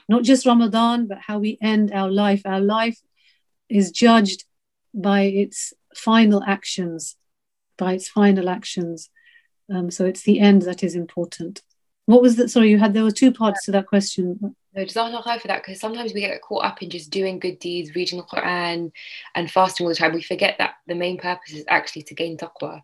not 0.08 0.22
just 0.22 0.46
ramadan 0.46 1.06
but 1.06 1.18
how 1.18 1.38
we 1.38 1.58
end 1.60 1.92
our 1.92 2.10
life 2.10 2.42
our 2.44 2.60
life 2.60 2.98
is 3.70 3.90
judged 3.92 4.44
by 4.92 5.22
its 5.22 5.72
final 5.94 6.42
actions, 6.44 7.16
by 7.78 7.94
its 7.94 8.08
final 8.08 8.48
actions. 8.48 9.08
Um, 9.72 9.90
so 9.90 10.04
it's 10.04 10.22
the 10.22 10.40
end 10.40 10.62
that 10.62 10.82
is 10.82 10.94
important. 10.94 11.62
What 12.06 12.22
was 12.22 12.36
that? 12.36 12.50
Sorry, 12.50 12.70
you 12.70 12.78
had 12.78 12.92
there 12.92 13.04
were 13.04 13.10
two 13.12 13.32
parts 13.32 13.64
to 13.64 13.72
that 13.72 13.86
question. 13.86 14.56
No, 14.74 14.84
Jazakallah 14.84 15.40
for 15.40 15.48
that 15.48 15.62
because 15.62 15.80
sometimes 15.80 16.14
we 16.14 16.20
get 16.20 16.40
caught 16.42 16.64
up 16.64 16.82
in 16.82 16.90
just 16.90 17.10
doing 17.10 17.40
good 17.40 17.58
deeds, 17.58 17.94
reading 17.94 18.18
the 18.18 18.24
Quran, 18.24 18.92
and 19.34 19.50
fasting 19.50 19.84
all 19.84 19.90
the 19.90 19.96
time. 19.96 20.12
We 20.12 20.22
forget 20.22 20.56
that 20.58 20.74
the 20.86 20.94
main 20.94 21.18
purpose 21.18 21.52
is 21.52 21.64
actually 21.68 22.02
to 22.02 22.14
gain 22.14 22.36
taqwa 22.36 22.80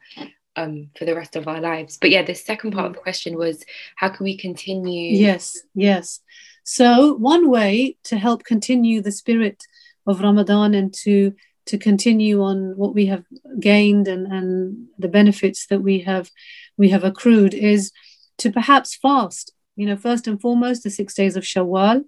um, 0.57 0.91
for 0.99 1.05
the 1.05 1.15
rest 1.15 1.37
of 1.37 1.47
our 1.47 1.61
lives. 1.61 1.99
But 2.01 2.11
yeah, 2.11 2.23
the 2.23 2.35
second 2.35 2.73
part 2.73 2.87
of 2.87 2.95
the 2.95 3.01
question 3.01 3.37
was 3.37 3.65
how 3.95 4.09
can 4.09 4.25
we 4.25 4.37
continue? 4.37 5.17
Yes, 5.17 5.61
yes. 5.75 6.21
So 6.65 7.15
one 7.15 7.49
way 7.49 7.97
to 8.05 8.17
help 8.17 8.43
continue 8.45 9.01
the 9.01 9.13
spirit 9.13 9.63
of 10.07 10.21
Ramadan 10.21 10.75
and 10.75 10.93
to 11.03 11.35
to 11.67 11.79
continue 11.79 12.43
on 12.43 12.77
what 12.77 12.95
we 12.95 13.07
have 13.07 13.25
gained 13.59 14.07
and, 14.07 14.27
and 14.33 14.87
the 14.99 15.09
benefits 15.09 15.67
that 15.67 15.81
we 15.81 16.01
have 16.01 16.31
we 16.77 16.91
have 16.91 17.05
accrued 17.05 17.55
is 17.55 17.93
to 18.39 18.51
perhaps 18.51 18.95
fast. 18.97 19.53
You 19.77 19.87
know, 19.87 19.97
first 19.97 20.27
and 20.27 20.41
foremost, 20.41 20.83
the 20.83 20.91
six 20.91 21.15
days 21.15 21.37
of 21.37 21.45
Shawwal. 21.45 22.05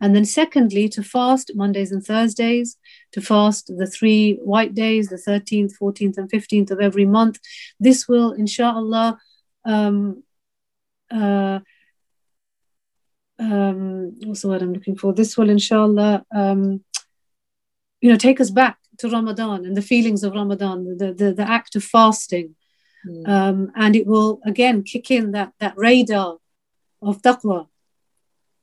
And 0.00 0.14
then, 0.14 0.24
secondly, 0.24 0.88
to 0.90 1.02
fast 1.02 1.52
Mondays 1.54 1.92
and 1.92 2.04
Thursdays, 2.04 2.76
to 3.12 3.20
fast 3.20 3.72
the 3.76 3.86
three 3.86 4.34
white 4.42 4.74
days, 4.74 5.08
the 5.08 5.16
13th, 5.16 5.72
14th, 5.80 6.18
and 6.18 6.30
15th 6.30 6.70
of 6.70 6.80
every 6.80 7.06
month. 7.06 7.38
This 7.78 8.08
will, 8.08 8.32
inshallah, 8.32 9.18
um, 9.64 10.22
uh, 11.10 11.60
um, 13.38 14.14
what's 14.24 14.42
the 14.42 14.48
word 14.48 14.62
I'm 14.62 14.72
looking 14.72 14.96
for? 14.96 15.12
This 15.12 15.36
will, 15.36 15.48
inshallah, 15.48 16.24
um, 16.34 16.84
you 18.00 18.10
know, 18.10 18.18
take 18.18 18.40
us 18.40 18.50
back 18.50 18.78
to 18.98 19.08
Ramadan 19.08 19.64
and 19.64 19.76
the 19.76 19.82
feelings 19.82 20.22
of 20.22 20.34
Ramadan, 20.34 20.98
the, 20.98 21.12
the, 21.12 21.32
the 21.32 21.48
act 21.48 21.76
of 21.76 21.84
fasting. 21.84 22.56
Mm. 23.06 23.28
Um, 23.28 23.72
and 23.76 23.96
it 23.96 24.06
will, 24.06 24.40
again, 24.44 24.82
kick 24.82 25.10
in 25.10 25.32
that, 25.32 25.52
that 25.60 25.74
radar 25.76 26.38
of 27.04 27.22
taqwa 27.22 27.68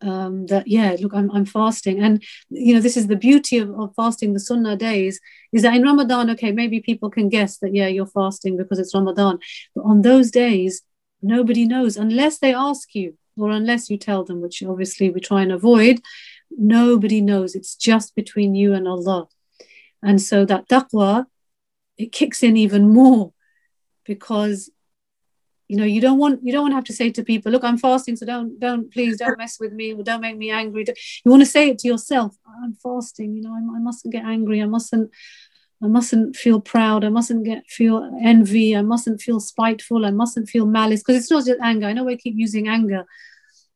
um, 0.01 0.47
that 0.47 0.67
yeah 0.67 0.95
look 0.99 1.13
I'm, 1.13 1.29
I'm 1.31 1.45
fasting. 1.45 2.01
And 2.01 2.23
you 2.49 2.73
know 2.73 2.81
this 2.81 2.97
is 2.97 3.07
the 3.07 3.15
beauty 3.15 3.57
of, 3.57 3.69
of 3.79 3.93
fasting 3.95 4.33
the 4.33 4.39
sunnah 4.39 4.75
days 4.75 5.19
is 5.51 5.61
that 5.61 5.75
in 5.75 5.83
ramadan 5.83 6.29
okay 6.31 6.51
maybe 6.51 6.79
people 6.79 7.09
can 7.09 7.29
guess 7.29 7.57
that 7.57 7.73
yeah 7.73 7.87
you're 7.87 8.05
fasting 8.05 8.57
because 8.57 8.79
it's 8.79 8.95
ramadan. 8.95 9.39
But 9.75 9.83
on 9.85 10.01
those 10.01 10.31
days 10.31 10.81
nobody 11.21 11.65
knows 11.65 11.97
unless 11.97 12.39
they 12.39 12.53
ask 12.53 12.95
you 12.95 13.17
or 13.37 13.51
unless 13.51 13.89
you 13.89 13.97
tell 13.97 14.23
them 14.23 14.41
which 14.41 14.63
obviously 14.63 15.09
we 15.09 15.19
try 15.19 15.41
and 15.41 15.51
avoid 15.51 16.01
nobody 16.49 17.21
knows. 17.21 17.55
It's 17.55 17.75
just 17.75 18.15
between 18.15 18.55
you 18.55 18.73
and 18.73 18.87
allah. 18.87 19.27
And 20.03 20.21
so 20.21 20.45
that 20.45 20.67
taqwa 20.67 21.25
it 21.97 22.11
kicks 22.11 22.41
in 22.41 22.57
even 22.57 22.89
more 22.89 23.33
because 24.05 24.71
you 25.71 25.77
know 25.77 25.85
you 25.85 26.01
don't 26.01 26.17
want 26.17 26.43
you 26.43 26.51
don't 26.51 26.63
want 26.63 26.73
to 26.73 26.75
have 26.75 26.91
to 26.91 26.99
say 27.01 27.09
to 27.09 27.23
people 27.23 27.49
look 27.49 27.63
i'm 27.63 27.77
fasting 27.77 28.17
so 28.17 28.25
don't 28.25 28.59
don't 28.59 28.91
please 28.91 29.17
don't 29.17 29.37
mess 29.43 29.57
with 29.57 29.71
me 29.71 29.93
or 29.93 30.03
don't 30.03 30.19
make 30.19 30.37
me 30.37 30.49
angry 30.51 30.83
you 31.23 31.31
want 31.31 31.41
to 31.41 31.53
say 31.55 31.69
it 31.69 31.79
to 31.79 31.87
yourself 31.87 32.35
i'm 32.61 32.73
fasting 32.73 33.33
you 33.35 33.41
know 33.41 33.53
I, 33.53 33.77
I 33.77 33.79
mustn't 33.79 34.11
get 34.11 34.25
angry 34.25 34.61
i 34.61 34.65
mustn't 34.65 35.09
I 35.83 35.87
mustn't 35.87 36.35
feel 36.35 36.61
proud. 36.61 37.03
I 37.03 37.09
mustn't 37.09 37.43
get 37.43 37.63
feel 37.67 37.97
envy. 38.21 38.75
I 38.75 38.83
mustn't 38.83 39.19
feel 39.19 39.39
spiteful. 39.39 40.05
I 40.05 40.11
mustn't 40.11 40.47
feel 40.47 40.67
malice 40.67 41.01
because 41.01 41.19
it's 41.19 41.31
not 41.31 41.43
just 41.43 41.59
anger. 41.59 41.87
I 41.87 41.93
know 41.93 42.03
we 42.03 42.17
keep 42.17 42.35
using 42.37 42.67
anger 42.67 43.03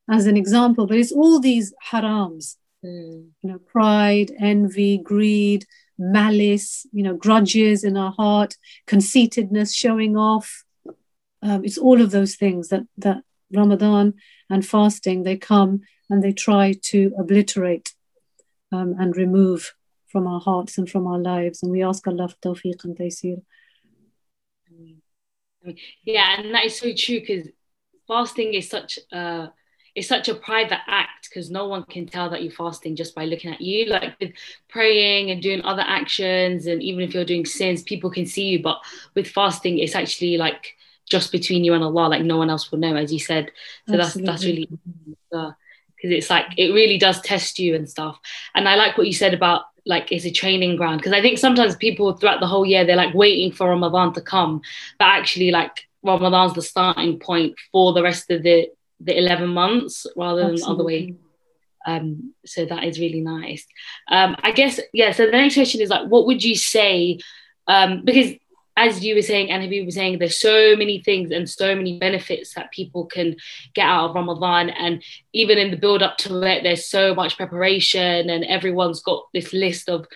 as 0.08 0.26
an 0.26 0.36
example, 0.36 0.86
but 0.86 0.98
it's 0.98 1.10
all 1.10 1.40
these 1.40 1.74
harams. 1.90 2.58
Mm. 2.84 3.30
You 3.42 3.50
know, 3.50 3.58
pride, 3.58 4.30
envy, 4.38 4.98
greed, 4.98 5.66
malice. 5.98 6.86
You 6.92 7.02
know, 7.02 7.16
grudges 7.16 7.82
in 7.82 7.96
our 7.96 8.12
heart, 8.12 8.54
conceitedness, 8.86 9.74
showing 9.74 10.16
off 10.16 10.62
um, 11.46 11.64
it's 11.64 11.78
all 11.78 12.00
of 12.00 12.10
those 12.10 12.34
things 12.34 12.68
that 12.68 12.82
that 12.98 13.22
Ramadan 13.54 14.14
and 14.50 14.66
fasting 14.66 15.22
they 15.22 15.36
come 15.36 15.82
and 16.10 16.22
they 16.22 16.32
try 16.32 16.74
to 16.82 17.12
obliterate 17.18 17.94
um, 18.72 18.96
and 18.98 19.16
remove 19.16 19.74
from 20.08 20.26
our 20.26 20.40
hearts 20.40 20.78
and 20.78 20.90
from 20.90 21.06
our 21.06 21.18
lives, 21.18 21.62
and 21.62 21.70
we 21.70 21.82
ask 21.82 22.06
Allah 22.06 22.28
for 22.28 22.36
tawfiq 22.36 22.84
and 22.84 22.96
taysir. 22.96 23.42
Yeah, 26.04 26.36
and 26.38 26.54
that 26.54 26.64
is 26.64 26.78
so 26.78 26.92
true 26.96 27.20
because 27.20 27.48
fasting 28.06 28.54
is 28.54 28.68
such 28.68 28.98
a 29.12 29.52
it's 29.94 30.08
such 30.08 30.28
a 30.28 30.34
private 30.34 30.80
act 30.86 31.28
because 31.28 31.50
no 31.50 31.66
one 31.66 31.82
can 31.84 32.06
tell 32.06 32.28
that 32.30 32.42
you're 32.42 32.52
fasting 32.52 32.96
just 32.96 33.14
by 33.14 33.24
looking 33.24 33.52
at 33.52 33.62
you. 33.62 33.86
Like 33.86 34.14
with 34.20 34.32
praying 34.68 35.30
and 35.30 35.40
doing 35.42 35.62
other 35.62 35.84
actions, 35.86 36.66
and 36.66 36.82
even 36.82 37.00
if 37.00 37.14
you're 37.14 37.24
doing 37.24 37.46
sins, 37.46 37.82
people 37.82 38.10
can 38.10 38.26
see 38.26 38.48
you. 38.48 38.62
But 38.62 38.78
with 39.14 39.28
fasting, 39.28 39.78
it's 39.78 39.94
actually 39.94 40.36
like 40.36 40.76
just 41.08 41.32
between 41.32 41.64
you 41.64 41.74
and 41.74 41.84
Allah, 41.84 42.08
like 42.08 42.22
no 42.22 42.36
one 42.36 42.50
else 42.50 42.70
will 42.70 42.78
know, 42.78 42.96
as 42.96 43.12
you 43.12 43.18
said. 43.18 43.50
So 43.88 43.94
Absolutely. 43.94 44.26
that's 44.26 44.42
that's 44.42 44.44
really 44.44 44.68
because 45.30 45.52
uh, 46.04 46.16
it's 46.16 46.30
like 46.30 46.46
it 46.56 46.72
really 46.72 46.98
does 46.98 47.20
test 47.20 47.58
you 47.58 47.74
and 47.74 47.88
stuff. 47.88 48.18
And 48.54 48.68
I 48.68 48.74
like 48.74 48.98
what 48.98 49.06
you 49.06 49.12
said 49.12 49.34
about 49.34 49.62
like 49.84 50.10
it's 50.10 50.24
a 50.24 50.32
training 50.32 50.76
ground 50.76 50.98
because 50.98 51.12
I 51.12 51.22
think 51.22 51.38
sometimes 51.38 51.76
people 51.76 52.12
throughout 52.12 52.40
the 52.40 52.48
whole 52.48 52.66
year 52.66 52.84
they're 52.84 52.96
like 52.96 53.14
waiting 53.14 53.52
for 53.52 53.68
Ramadan 53.68 54.12
to 54.14 54.20
come, 54.20 54.62
but 54.98 55.06
actually 55.06 55.50
like 55.50 55.86
Ramadan's 56.02 56.54
the 56.54 56.62
starting 56.62 57.18
point 57.18 57.54
for 57.72 57.92
the 57.92 58.02
rest 58.02 58.30
of 58.30 58.42
the 58.42 58.68
the 59.00 59.16
eleven 59.16 59.48
months 59.48 60.06
rather 60.16 60.42
than 60.42 60.54
Absolutely. 60.54 60.74
the 60.74 60.74
other 60.74 60.84
way. 60.84 61.14
Um, 61.86 62.34
so 62.44 62.64
that 62.64 62.82
is 62.82 62.98
really 62.98 63.20
nice. 63.20 63.64
Um, 64.08 64.34
I 64.42 64.50
guess 64.50 64.80
yeah. 64.92 65.12
So 65.12 65.26
the 65.26 65.32
next 65.32 65.54
question 65.54 65.80
is 65.80 65.88
like, 65.88 66.08
what 66.08 66.26
would 66.26 66.42
you 66.42 66.56
say? 66.56 67.20
Um, 67.68 68.04
because 68.04 68.32
as 68.76 69.02
you 69.02 69.14
were 69.14 69.22
saying 69.22 69.50
and 69.50 69.62
Habib 69.62 69.86
was 69.86 69.94
saying, 69.94 70.18
there's 70.18 70.38
so 70.38 70.76
many 70.76 71.00
things 71.00 71.30
and 71.30 71.48
so 71.48 71.74
many 71.74 71.98
benefits 71.98 72.54
that 72.54 72.70
people 72.72 73.06
can 73.06 73.36
get 73.74 73.86
out 73.86 74.10
of 74.10 74.14
Ramadan. 74.14 74.68
And 74.68 75.02
even 75.32 75.56
in 75.56 75.70
the 75.70 75.78
build 75.78 76.02
up 76.02 76.18
to 76.18 76.42
it, 76.42 76.62
there's 76.62 76.86
so 76.86 77.14
much 77.14 77.36
preparation 77.36 78.28
and 78.28 78.44
everyone's 78.44 79.00
got 79.00 79.28
this 79.32 79.54
list 79.54 79.88
of 79.88 80.06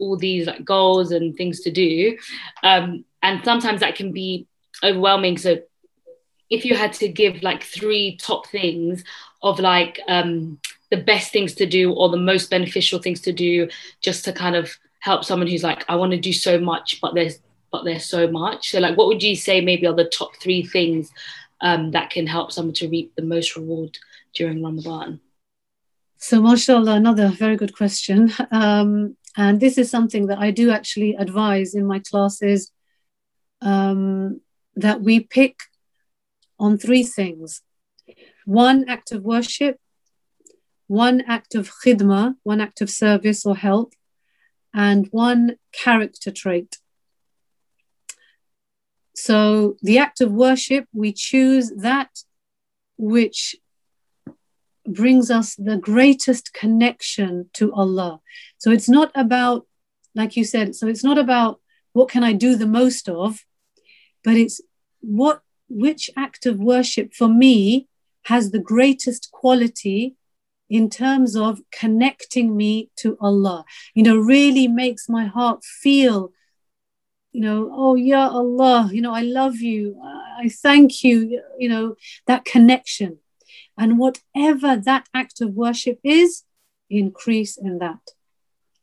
all 0.00 0.16
these 0.16 0.46
like 0.46 0.64
goals 0.64 1.12
and 1.12 1.36
things 1.36 1.60
to 1.60 1.70
do. 1.70 2.18
Um, 2.64 3.04
and 3.22 3.44
sometimes 3.44 3.80
that 3.80 3.94
can 3.94 4.12
be 4.12 4.48
overwhelming. 4.82 5.38
So 5.38 5.58
if 6.50 6.64
you 6.64 6.76
had 6.76 6.94
to 6.94 7.08
give 7.08 7.42
like 7.42 7.62
three 7.62 8.16
top 8.16 8.48
things 8.48 9.04
of 9.42 9.60
like 9.60 10.00
um, 10.08 10.58
the 10.90 10.96
best 10.96 11.32
things 11.32 11.54
to 11.54 11.66
do 11.66 11.92
or 11.92 12.08
the 12.08 12.16
most 12.16 12.50
beneficial 12.50 13.00
things 13.00 13.20
to 13.22 13.32
do 13.32 13.68
just 14.00 14.24
to 14.24 14.32
kind 14.32 14.56
of 14.56 14.76
help 15.00 15.24
someone 15.24 15.46
who's 15.46 15.62
like, 15.62 15.84
I 15.88 15.94
want 15.94 16.10
to 16.12 16.18
do 16.18 16.32
so 16.32 16.58
much, 16.58 17.00
but 17.00 17.14
there's 17.14 17.38
but 17.70 17.84
there's 17.84 18.04
so 18.04 18.30
much. 18.30 18.70
So, 18.70 18.80
like, 18.80 18.96
what 18.96 19.08
would 19.08 19.22
you 19.22 19.36
say 19.36 19.60
maybe 19.60 19.86
are 19.86 19.94
the 19.94 20.04
top 20.04 20.36
three 20.36 20.62
things 20.64 21.10
um, 21.60 21.90
that 21.92 22.10
can 22.10 22.26
help 22.26 22.52
someone 22.52 22.74
to 22.74 22.88
reap 22.88 23.14
the 23.14 23.22
most 23.22 23.56
reward 23.56 23.98
during 24.34 24.62
Ramadan? 24.62 25.20
So, 26.18 26.42
mashallah, 26.42 26.94
another 26.94 27.28
very 27.28 27.56
good 27.56 27.76
question. 27.76 28.32
Um, 28.50 29.16
and 29.36 29.60
this 29.60 29.78
is 29.78 29.88
something 29.88 30.26
that 30.26 30.38
I 30.38 30.50
do 30.50 30.70
actually 30.70 31.14
advise 31.14 31.74
in 31.74 31.86
my 31.86 32.00
classes 32.00 32.72
um, 33.60 34.40
that 34.74 35.00
we 35.00 35.20
pick 35.20 35.60
on 36.58 36.76
three 36.76 37.04
things 37.04 37.62
one 38.44 38.88
act 38.88 39.12
of 39.12 39.22
worship, 39.22 39.78
one 40.86 41.20
act 41.28 41.54
of 41.54 41.70
khidmah, 41.84 42.34
one 42.42 42.60
act 42.60 42.80
of 42.80 42.88
service 42.88 43.44
or 43.44 43.54
help, 43.54 43.92
and 44.74 45.06
one 45.10 45.56
character 45.72 46.30
trait. 46.30 46.77
So, 49.18 49.76
the 49.82 49.98
act 49.98 50.20
of 50.20 50.30
worship, 50.30 50.86
we 50.92 51.12
choose 51.12 51.72
that 51.76 52.10
which 52.96 53.56
brings 54.86 55.30
us 55.30 55.56
the 55.56 55.76
greatest 55.76 56.54
connection 56.54 57.50
to 57.54 57.72
Allah. 57.72 58.20
So, 58.58 58.70
it's 58.70 58.88
not 58.88 59.10
about, 59.16 59.66
like 60.14 60.36
you 60.36 60.44
said, 60.44 60.76
so 60.76 60.86
it's 60.86 61.02
not 61.02 61.18
about 61.18 61.60
what 61.94 62.08
can 62.08 62.22
I 62.22 62.32
do 62.32 62.54
the 62.54 62.66
most 62.66 63.08
of, 63.08 63.44
but 64.22 64.36
it's 64.36 64.60
what 65.00 65.40
which 65.68 66.10
act 66.16 66.46
of 66.46 66.60
worship 66.60 67.12
for 67.12 67.28
me 67.28 67.88
has 68.26 68.50
the 68.50 68.60
greatest 68.60 69.30
quality 69.32 70.14
in 70.70 70.88
terms 70.88 71.34
of 71.34 71.60
connecting 71.72 72.56
me 72.56 72.90
to 72.96 73.16
Allah. 73.20 73.64
You 73.94 74.04
know, 74.04 74.16
really 74.16 74.68
makes 74.68 75.08
my 75.08 75.26
heart 75.26 75.64
feel 75.64 76.32
you 77.32 77.40
know, 77.40 77.70
oh, 77.72 77.94
yeah, 77.94 78.28
Allah, 78.28 78.90
you 78.92 79.02
know, 79.02 79.14
I 79.14 79.22
love 79.22 79.56
you. 79.56 80.00
I 80.02 80.48
thank 80.48 81.04
you, 81.04 81.42
you 81.58 81.68
know, 81.68 81.96
that 82.26 82.44
connection. 82.44 83.18
And 83.76 83.98
whatever 83.98 84.76
that 84.76 85.08
act 85.14 85.40
of 85.40 85.54
worship 85.54 86.00
is, 86.02 86.44
increase 86.90 87.56
in 87.56 87.78
that. 87.78 88.00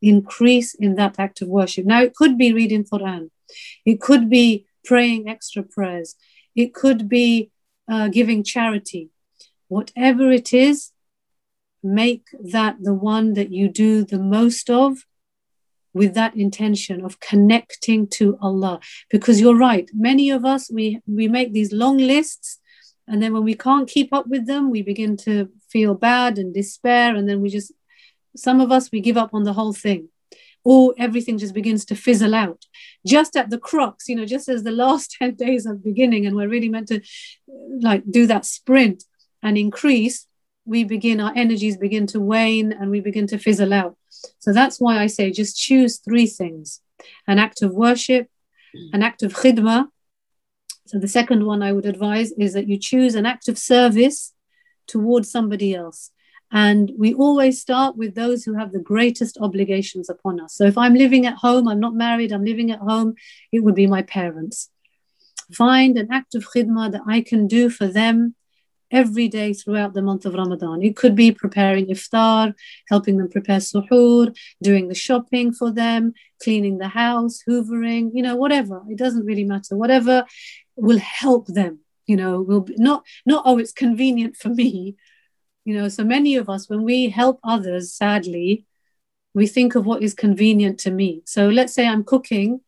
Increase 0.02 0.74
in 0.76 0.96
that 0.96 1.16
act 1.20 1.42
of 1.42 1.48
worship. 1.48 1.86
Now, 1.86 2.02
it 2.02 2.16
could 2.16 2.38
be 2.38 2.54
reading 2.54 2.84
Quran, 2.84 3.30
it 3.86 4.00
could 4.00 4.30
be 4.30 4.66
praying 4.84 5.28
extra 5.28 5.64
prayers, 5.64 6.16
it 6.56 6.74
could 6.74 7.10
be 7.10 7.52
uh, 7.90 8.08
giving 8.10 8.44
charity. 8.44 9.10
Whatever 9.68 10.32
it 10.32 10.54
is, 10.54 10.92
make 11.84 12.28
that 12.40 12.78
the 12.82 12.94
one 12.94 13.34
that 13.34 13.52
you 13.52 13.68
do 13.70 14.04
the 14.04 14.20
most 14.20 14.70
of 14.70 15.06
with 15.96 16.14
that 16.14 16.36
intention 16.36 17.04
of 17.04 17.20
connecting 17.22 18.06
to 18.06 18.38
Allah. 18.42 18.82
Because 19.10 19.40
you're 19.40 19.58
right, 19.58 19.90
many 19.94 20.30
of 20.30 20.44
us, 20.46 20.70
we, 20.70 21.00
we 21.08 21.28
make 21.28 21.54
these 21.54 21.72
long 21.72 21.98
lists, 21.98 22.60
and 23.08 23.24
then 23.24 23.34
when 23.34 23.46
we 23.46 23.56
can't 23.56 23.88
keep 23.88 24.14
up 24.14 24.28
with 24.28 24.46
them, 24.46 24.70
we 24.70 24.82
begin 24.82 25.16
to 25.18 25.50
feel 25.70 25.96
bad 25.96 26.38
and 26.38 26.54
despair, 26.54 27.16
and 27.16 27.28
then 27.30 27.42
we 27.42 27.50
just, 27.50 27.72
some 28.36 28.60
of 28.60 28.72
us, 28.72 28.92
we 28.92 29.00
give 29.00 29.18
up 29.18 29.34
on 29.34 29.44
the 29.44 29.54
whole 29.54 29.74
thing. 29.74 30.10
Or 30.66 30.96
everything 30.98 31.38
just 31.38 31.54
begins 31.54 31.86
to 31.86 31.96
fizzle 31.96 32.36
out. 32.36 32.66
Just 33.06 33.38
at 33.38 33.52
the 33.52 33.60
crux, 33.60 34.10
you 34.10 34.16
know, 34.16 34.26
just 34.26 34.50
as 34.50 34.64
the 34.64 34.72
last 34.72 35.16
10 35.20 35.36
days 35.36 35.66
are 35.66 35.76
beginning, 35.76 36.26
and 36.26 36.36
we're 36.36 36.50
really 36.50 36.70
meant 36.70 36.90
to 36.90 37.02
like 37.82 38.04
do 38.12 38.28
that 38.28 38.46
sprint 38.46 39.06
and 39.42 39.58
increase, 39.58 40.28
we 40.66 40.84
begin, 40.84 41.22
our 41.22 41.32
energies 41.36 41.78
begin 41.78 42.08
to 42.08 42.20
wane 42.20 42.74
and 42.74 42.90
we 42.92 43.00
begin 43.00 43.28
to 43.28 43.38
fizzle 43.38 43.72
out. 43.72 43.96
So 44.40 44.54
that's 44.54 44.80
why 44.80 45.00
I 45.00 45.08
say 45.08 45.32
just 45.32 45.58
choose 45.58 45.98
three 45.98 46.28
things 46.28 46.82
an 47.28 47.40
act 47.40 47.62
of 47.62 47.74
worship, 47.74 48.28
an 48.94 49.04
act 49.04 49.22
of 49.24 49.34
khidmah. 49.34 49.88
So 50.88 51.00
the 51.00 51.08
second 51.08 51.46
one 51.46 51.62
I 51.62 51.72
would 51.72 51.86
advise 51.86 52.32
is 52.34 52.54
that 52.54 52.68
you 52.68 52.78
choose 52.80 53.16
an 53.16 53.26
act 53.26 53.48
of 53.48 53.58
service 53.58 54.34
towards 54.88 55.32
somebody 55.32 55.74
else. 55.74 56.12
And 56.52 56.92
we 56.98 57.14
always 57.14 57.60
start 57.60 57.98
with 57.98 58.16
those 58.16 58.44
who 58.44 58.54
have 58.54 58.72
the 58.72 58.80
greatest 58.80 59.38
obligations 59.42 60.10
upon 60.10 60.40
us. 60.40 60.54
So 60.56 60.66
if 60.66 60.78
I'm 60.78 60.94
living 60.94 61.26
at 61.26 61.36
home, 61.36 61.68
I'm 61.68 61.80
not 61.80 61.96
married, 61.96 62.32
I'm 62.32 62.46
living 62.46 62.72
at 62.72 62.80
home, 62.80 63.16
it 63.52 63.64
would 63.64 63.76
be 63.76 63.88
my 63.88 64.04
parents. 64.04 64.70
Find 65.52 65.98
an 65.98 66.12
act 66.12 66.36
of 66.36 66.48
khidmah 66.48 66.92
that 66.92 67.02
I 67.08 67.22
can 67.22 67.48
do 67.48 67.70
for 67.70 67.88
them 67.88 68.36
every 68.92 69.28
day 69.28 69.54
throughout 69.54 69.94
the 69.94 70.02
month 70.02 70.26
of 70.26 70.34
Ramadan. 70.34 70.84
It 70.84 70.96
could 70.96 71.16
be 71.16 71.32
preparing 71.32 71.88
iftar, 71.88 72.54
helping 72.90 73.18
them 73.18 73.30
prepare 73.30 73.60
suhoor, 73.60 74.36
doing 74.62 74.88
the 74.88 74.96
shopping 74.96 75.52
for 75.54 75.72
them, 75.72 76.14
cleaning 76.42 76.78
the 76.78 76.88
house, 76.88 77.42
hoovering, 77.48 78.12
you 78.14 78.22
know, 78.22 78.36
whatever. 78.36 78.82
It 78.90 78.98
doesn't 78.98 79.26
really 79.26 79.44
matter. 79.44 79.76
Whatever 79.76 80.26
will 80.76 81.00
help 81.00 81.48
them, 81.48 81.80
you 82.06 82.16
know, 82.16 82.42
will 82.42 82.62
be 82.62 82.76
not 82.78 83.06
not 83.26 83.44
oh 83.46 83.58
it's 83.58 83.72
convenient 83.72 84.36
for 84.36 84.50
me. 84.50 84.96
You 85.64 85.76
know, 85.76 85.88
so 85.90 86.04
many 86.04 86.36
of 86.36 86.50
us 86.50 86.70
when 86.70 86.84
we 86.84 87.10
help 87.10 87.40
others, 87.44 87.94
sadly, 87.94 88.66
we 89.34 89.48
think 89.48 89.76
of 89.76 89.86
what 89.86 90.04
is 90.04 90.14
convenient 90.14 90.80
to 90.82 90.92
me. 90.92 91.24
So 91.26 91.50
let's 91.50 91.74
say 91.74 91.88
I'm 91.88 92.04
cooking 92.04 92.62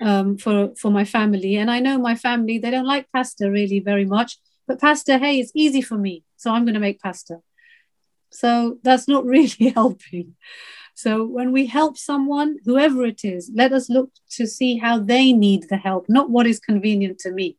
um, 0.00 0.38
for 0.38 0.74
for 0.76 0.90
my 0.90 1.04
family, 1.04 1.56
and 1.56 1.70
I 1.70 1.80
know 1.80 1.98
my 1.98 2.14
family 2.14 2.58
they 2.58 2.70
don't 2.70 2.86
like 2.86 3.10
pasta 3.12 3.50
really 3.50 3.80
very 3.80 4.04
much 4.04 4.38
but 4.70 4.78
pasta, 4.80 5.18
hey, 5.18 5.40
it's 5.40 5.50
easy 5.52 5.82
for 5.82 5.98
me. 5.98 6.22
So 6.36 6.52
I'm 6.52 6.64
going 6.64 6.74
to 6.74 6.86
make 6.88 7.00
pasta. 7.00 7.40
So 8.30 8.78
that's 8.84 9.08
not 9.08 9.24
really 9.34 9.72
helping. 9.74 10.36
So 10.94 11.24
when 11.24 11.50
we 11.50 11.66
help 11.66 11.98
someone, 11.98 12.58
whoever 12.64 13.04
it 13.04 13.24
is, 13.24 13.50
let 13.52 13.72
us 13.72 13.90
look 13.90 14.12
to 14.36 14.46
see 14.46 14.78
how 14.78 15.00
they 15.00 15.32
need 15.32 15.64
the 15.68 15.76
help, 15.76 16.06
not 16.08 16.30
what 16.30 16.46
is 16.46 16.60
convenient 16.60 17.18
to 17.20 17.32
me. 17.32 17.56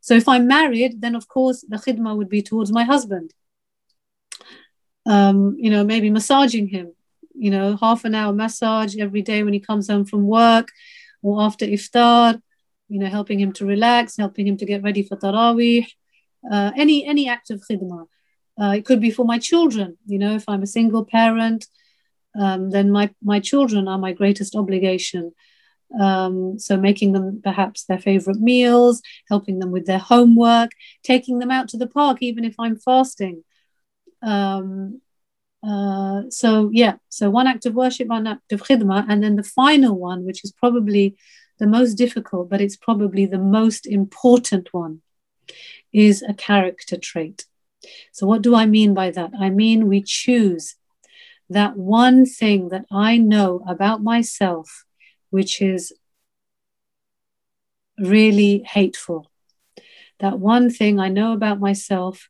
So 0.00 0.14
if 0.14 0.26
I'm 0.28 0.48
married, 0.48 1.00
then 1.00 1.14
of 1.14 1.28
course 1.28 1.64
the 1.68 1.76
khidmah 1.76 2.16
would 2.16 2.28
be 2.28 2.42
towards 2.42 2.72
my 2.72 2.82
husband. 2.82 3.32
Um, 5.06 5.54
you 5.60 5.70
know, 5.70 5.84
maybe 5.84 6.10
massaging 6.10 6.66
him, 6.66 6.92
you 7.36 7.52
know, 7.52 7.76
half 7.80 8.04
an 8.04 8.16
hour 8.16 8.32
massage 8.32 8.96
every 8.96 9.22
day 9.22 9.44
when 9.44 9.52
he 9.52 9.60
comes 9.60 9.86
home 9.86 10.06
from 10.06 10.26
work 10.26 10.70
or 11.22 11.40
after 11.40 11.66
iftar, 11.66 12.42
you 12.88 12.98
know, 12.98 13.06
helping 13.06 13.38
him 13.38 13.52
to 13.52 13.64
relax, 13.64 14.16
helping 14.16 14.48
him 14.48 14.56
to 14.56 14.66
get 14.66 14.82
ready 14.82 15.04
for 15.04 15.16
tarawih, 15.16 15.86
uh, 16.50 16.72
any 16.76 17.04
any 17.04 17.28
act 17.28 17.50
of 17.50 17.62
khidmah. 17.68 18.06
Uh, 18.60 18.74
it 18.76 18.84
could 18.84 19.00
be 19.00 19.10
for 19.10 19.24
my 19.24 19.38
children. 19.38 19.96
You 20.06 20.18
know, 20.18 20.34
if 20.34 20.48
I'm 20.48 20.62
a 20.62 20.66
single 20.66 21.04
parent, 21.04 21.66
um, 22.38 22.70
then 22.70 22.90
my 22.90 23.10
my 23.22 23.40
children 23.40 23.88
are 23.88 23.98
my 23.98 24.12
greatest 24.12 24.54
obligation. 24.54 25.32
Um, 26.00 26.58
so 26.58 26.76
making 26.76 27.12
them 27.12 27.40
perhaps 27.44 27.84
their 27.84 27.98
favorite 27.98 28.40
meals, 28.40 29.02
helping 29.28 29.58
them 29.58 29.70
with 29.70 29.86
their 29.86 29.98
homework, 29.98 30.70
taking 31.02 31.38
them 31.38 31.50
out 31.50 31.68
to 31.68 31.76
the 31.76 31.86
park, 31.86 32.18
even 32.20 32.44
if 32.44 32.54
I'm 32.58 32.76
fasting. 32.76 33.44
Um, 34.22 35.02
uh, 35.62 36.22
so 36.28 36.70
yeah, 36.72 36.94
so 37.08 37.30
one 37.30 37.46
act 37.46 37.66
of 37.66 37.74
worship, 37.74 38.08
one 38.08 38.26
act 38.26 38.52
of 38.52 38.62
khidmah, 38.62 39.06
and 39.08 39.22
then 39.22 39.36
the 39.36 39.42
final 39.44 39.96
one, 39.98 40.24
which 40.24 40.44
is 40.44 40.52
probably 40.52 41.16
the 41.58 41.66
most 41.66 41.94
difficult, 41.94 42.50
but 42.50 42.60
it's 42.60 42.76
probably 42.76 43.26
the 43.26 43.38
most 43.38 43.86
important 43.86 44.68
one, 44.72 45.02
is 45.92 46.22
a 46.22 46.34
character 46.34 46.96
trait. 46.96 47.46
So, 48.12 48.26
what 48.26 48.42
do 48.42 48.54
I 48.54 48.66
mean 48.66 48.94
by 48.94 49.10
that? 49.10 49.32
I 49.38 49.50
mean, 49.50 49.88
we 49.88 50.02
choose 50.02 50.76
that 51.50 51.76
one 51.76 52.24
thing 52.24 52.68
that 52.70 52.86
I 52.90 53.18
know 53.18 53.62
about 53.66 54.02
myself, 54.02 54.84
which 55.30 55.60
is 55.60 55.92
really 57.98 58.62
hateful. 58.66 59.30
That 60.20 60.38
one 60.38 60.70
thing 60.70 61.00
I 61.00 61.08
know 61.08 61.32
about 61.32 61.60
myself, 61.60 62.28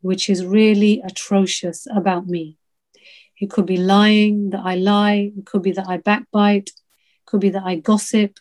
which 0.00 0.28
is 0.28 0.44
really 0.44 1.02
atrocious 1.04 1.86
about 1.94 2.26
me. 2.26 2.58
It 3.40 3.50
could 3.50 3.66
be 3.66 3.76
lying, 3.76 4.50
that 4.50 4.62
I 4.64 4.76
lie. 4.76 5.32
It 5.36 5.46
could 5.46 5.62
be 5.62 5.72
that 5.72 5.88
I 5.88 5.98
backbite. 5.98 6.68
It 6.68 7.26
could 7.26 7.40
be 7.40 7.50
that 7.50 7.64
I 7.64 7.76
gossip. 7.76 8.38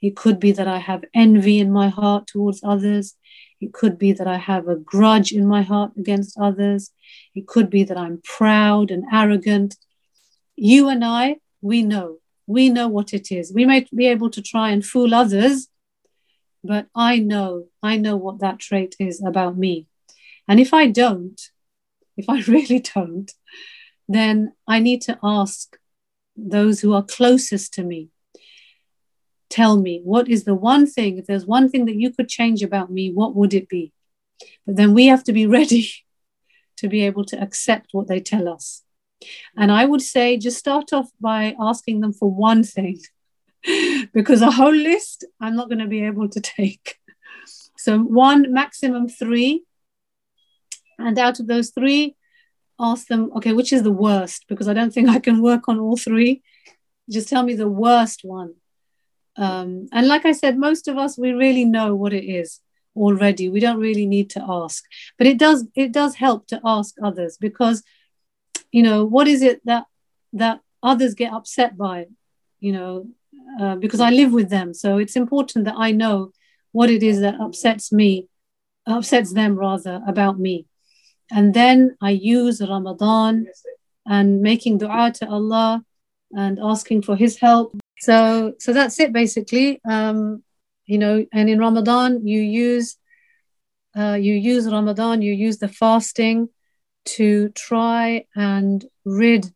It 0.00 0.16
could 0.16 0.40
be 0.40 0.52
that 0.52 0.68
I 0.68 0.78
have 0.78 1.04
envy 1.14 1.58
in 1.58 1.72
my 1.72 1.88
heart 1.88 2.26
towards 2.26 2.60
others. 2.62 3.16
It 3.60 3.72
could 3.72 3.98
be 3.98 4.12
that 4.12 4.26
I 4.26 4.38
have 4.38 4.68
a 4.68 4.76
grudge 4.76 5.32
in 5.32 5.46
my 5.46 5.62
heart 5.62 5.92
against 5.96 6.38
others. 6.38 6.90
It 7.34 7.46
could 7.46 7.68
be 7.68 7.84
that 7.84 7.98
I'm 7.98 8.20
proud 8.24 8.90
and 8.90 9.04
arrogant. 9.12 9.76
You 10.56 10.88
and 10.88 11.04
I, 11.04 11.36
we 11.60 11.82
know. 11.82 12.18
We 12.46 12.70
know 12.70 12.88
what 12.88 13.12
it 13.12 13.30
is. 13.30 13.52
We 13.52 13.64
may 13.64 13.86
be 13.94 14.06
able 14.06 14.30
to 14.30 14.42
try 14.42 14.70
and 14.70 14.84
fool 14.84 15.14
others, 15.14 15.68
but 16.64 16.86
I 16.94 17.18
know, 17.18 17.66
I 17.82 17.96
know 17.96 18.16
what 18.16 18.40
that 18.40 18.58
trait 18.58 18.96
is 18.98 19.22
about 19.22 19.56
me. 19.56 19.86
And 20.48 20.58
if 20.58 20.74
I 20.74 20.88
don't, 20.88 21.40
if 22.16 22.28
I 22.28 22.40
really 22.48 22.80
don't, 22.80 23.30
then 24.08 24.52
I 24.66 24.80
need 24.80 25.02
to 25.02 25.18
ask 25.22 25.76
those 26.36 26.80
who 26.80 26.94
are 26.94 27.02
closest 27.02 27.74
to 27.74 27.84
me 27.84 28.08
tell 29.50 29.76
me 29.76 30.00
what 30.04 30.28
is 30.28 30.44
the 30.44 30.54
one 30.54 30.86
thing 30.86 31.18
if 31.18 31.26
there's 31.26 31.44
one 31.44 31.68
thing 31.68 31.84
that 31.84 31.96
you 31.96 32.10
could 32.12 32.28
change 32.28 32.62
about 32.62 32.90
me 32.90 33.12
what 33.12 33.34
would 33.34 33.52
it 33.52 33.68
be? 33.68 33.92
But 34.66 34.76
then 34.76 34.94
we 34.94 35.06
have 35.06 35.24
to 35.24 35.32
be 35.32 35.46
ready 35.58 35.90
to 36.78 36.88
be 36.88 37.04
able 37.04 37.24
to 37.26 37.40
accept 37.40 37.88
what 37.92 38.08
they 38.08 38.20
tell 38.20 38.48
us. 38.48 38.82
And 39.56 39.70
i 39.70 39.84
would 39.84 40.00
say 40.00 40.38
just 40.38 40.58
start 40.58 40.92
off 40.92 41.10
by 41.20 41.54
asking 41.60 42.00
them 42.00 42.14
for 42.14 42.30
one 42.30 42.62
thing 42.64 42.98
because 44.14 44.40
a 44.40 44.50
whole 44.50 44.74
list 44.90 45.26
i'm 45.40 45.54
not 45.54 45.68
going 45.68 45.84
to 45.84 45.94
be 45.96 46.04
able 46.04 46.28
to 46.28 46.40
take. 46.40 46.96
So 47.76 47.98
one 47.98 48.52
maximum 48.52 49.08
three. 49.08 49.64
And 50.98 51.18
out 51.18 51.40
of 51.40 51.46
those 51.46 51.70
three 51.70 52.14
ask 52.78 53.06
them 53.06 53.30
okay 53.36 53.54
which 53.54 53.72
is 53.72 53.82
the 53.82 53.98
worst? 54.06 54.44
Because 54.48 54.68
i 54.68 54.74
don't 54.74 54.92
think 54.94 55.08
i 55.08 55.18
can 55.18 55.42
work 55.42 55.68
on 55.68 55.78
all 55.78 55.96
three. 55.96 56.42
Just 57.10 57.28
tell 57.28 57.42
me 57.42 57.54
the 57.54 57.74
worst 57.84 58.20
one 58.22 58.54
um, 59.40 59.88
and 59.90 60.06
like 60.06 60.26
I 60.26 60.32
said, 60.32 60.58
most 60.58 60.86
of 60.86 60.98
us 60.98 61.16
we 61.16 61.32
really 61.32 61.64
know 61.64 61.96
what 61.96 62.12
it 62.12 62.24
is 62.24 62.60
already. 62.94 63.48
We 63.48 63.58
don't 63.58 63.80
really 63.80 64.06
need 64.06 64.28
to 64.30 64.44
ask, 64.46 64.84
but 65.16 65.26
it 65.26 65.38
does 65.38 65.66
it 65.74 65.92
does 65.92 66.14
help 66.16 66.46
to 66.48 66.60
ask 66.62 66.94
others 67.02 67.38
because 67.38 67.82
you 68.70 68.82
know 68.82 69.04
what 69.04 69.26
is 69.26 69.42
it 69.42 69.64
that 69.64 69.86
that 70.34 70.60
others 70.82 71.14
get 71.14 71.32
upset 71.32 71.76
by, 71.76 72.06
you 72.60 72.72
know, 72.72 73.06
uh, 73.60 73.76
because 73.76 74.00
I 74.00 74.10
live 74.10 74.32
with 74.32 74.50
them. 74.50 74.74
So 74.74 74.98
it's 74.98 75.16
important 75.16 75.64
that 75.64 75.74
I 75.76 75.90
know 75.90 76.32
what 76.72 76.90
it 76.90 77.02
is 77.02 77.20
that 77.20 77.40
upsets 77.40 77.90
me, 77.90 78.28
upsets 78.86 79.32
them 79.32 79.56
rather 79.56 80.02
about 80.06 80.38
me. 80.38 80.66
And 81.30 81.54
then 81.54 81.96
I 82.00 82.10
use 82.10 82.60
Ramadan 82.60 83.46
and 84.06 84.42
making 84.42 84.78
dua 84.78 85.12
to 85.16 85.28
Allah 85.28 85.82
and 86.32 86.58
asking 86.62 87.02
for 87.02 87.16
His 87.16 87.38
help 87.38 87.74
so 88.00 88.54
so 88.58 88.72
that's 88.72 88.98
it 89.00 89.12
basically. 89.12 89.80
Um, 89.84 90.42
you 90.90 90.98
know 90.98 91.24
and 91.32 91.48
in 91.48 91.58
ramadan 91.58 92.26
you 92.26 92.40
use 92.40 92.96
uh, 93.96 94.18
you 94.20 94.34
use 94.34 94.70
ramadan 94.70 95.22
you 95.22 95.32
use 95.32 95.58
the 95.58 95.68
fasting 95.68 96.48
to 97.04 97.48
try 97.50 98.24
and 98.34 98.84
rid 99.04 99.52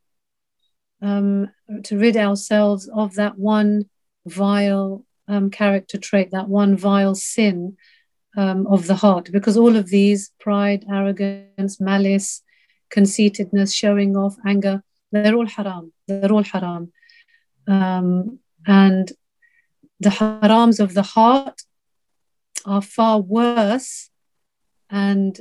um, 1.02 1.48
to 1.82 1.98
rid 1.98 2.16
ourselves 2.16 2.88
of 2.94 3.16
that 3.16 3.36
one 3.36 3.84
vile 4.26 5.04
um, 5.26 5.50
character 5.50 5.98
trait 5.98 6.30
that 6.30 6.48
one 6.48 6.76
vile 6.76 7.14
sin 7.14 7.76
um, 8.36 8.66
of 8.66 8.86
the 8.86 8.94
heart. 8.94 9.30
Because 9.30 9.56
all 9.56 9.76
of 9.76 9.88
these 9.88 10.32
pride 10.40 10.84
arrogance 10.90 11.78
malice 11.80 12.42
conceitedness 12.90 13.74
showing 13.74 14.16
off 14.16 14.36
anger 14.46 14.82
they're 15.12 15.34
all 15.34 15.46
haram. 15.46 15.92
They're 16.08 16.32
all 16.32 16.42
haram 16.42 16.92
um, 17.66 18.38
and 18.66 19.12
the 20.00 20.10
harams 20.10 20.80
of 20.80 20.94
the 20.94 21.02
heart 21.02 21.62
are 22.64 22.82
far 22.82 23.20
worse 23.20 24.10
and 24.90 25.40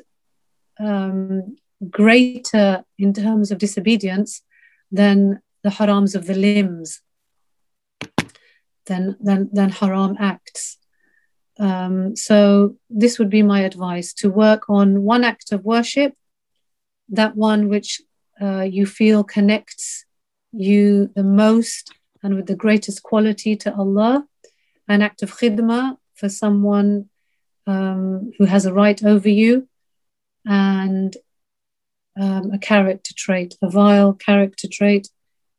um, 0.80 1.56
greater 1.90 2.84
in 2.98 3.14
terms 3.14 3.52
of 3.52 3.58
disobedience 3.58 4.42
than 4.92 5.42
the 5.64 5.70
harams 5.70 6.16
of 6.16 6.26
the 6.28 6.36
limbs 6.36 7.02
than 8.86 9.16
than 9.22 9.50
than 9.54 9.70
haram 9.70 10.16
acts. 10.20 10.78
Um, 11.60 12.16
so 12.16 12.78
this 12.90 13.20
would 13.20 13.30
be 13.30 13.44
my 13.44 13.62
advice 13.62 14.14
to 14.16 14.30
work 14.30 14.70
on 14.70 15.04
one 15.04 15.24
act 15.24 15.52
of 15.52 15.64
worship, 15.64 16.14
that 17.10 17.36
one 17.36 17.70
which 17.70 18.02
uh, 18.42 18.62
you 18.62 18.86
feel 18.86 19.24
connects 19.24 20.06
you 20.52 21.12
the 21.16 21.24
most 21.24 21.94
and 22.24 22.36
with 22.36 22.48
the 22.48 22.56
greatest 22.56 23.04
quality 23.04 23.56
to 23.58 23.74
Allah, 23.76 24.26
an 24.88 25.02
act 25.02 25.24
of 25.24 25.36
khidmah 25.36 25.98
for 26.16 26.30
someone 26.30 27.10
um, 27.68 28.32
who 28.38 28.46
has 28.46 28.66
a 28.66 28.74
right 28.74 29.04
over 29.04 29.30
you, 29.30 29.68
and 30.46 31.16
um, 32.20 32.52
a 32.52 32.58
character 32.58 33.14
trait, 33.16 33.56
a 33.62 33.70
vile 33.70 34.14
character 34.14 34.68
trait 34.72 35.10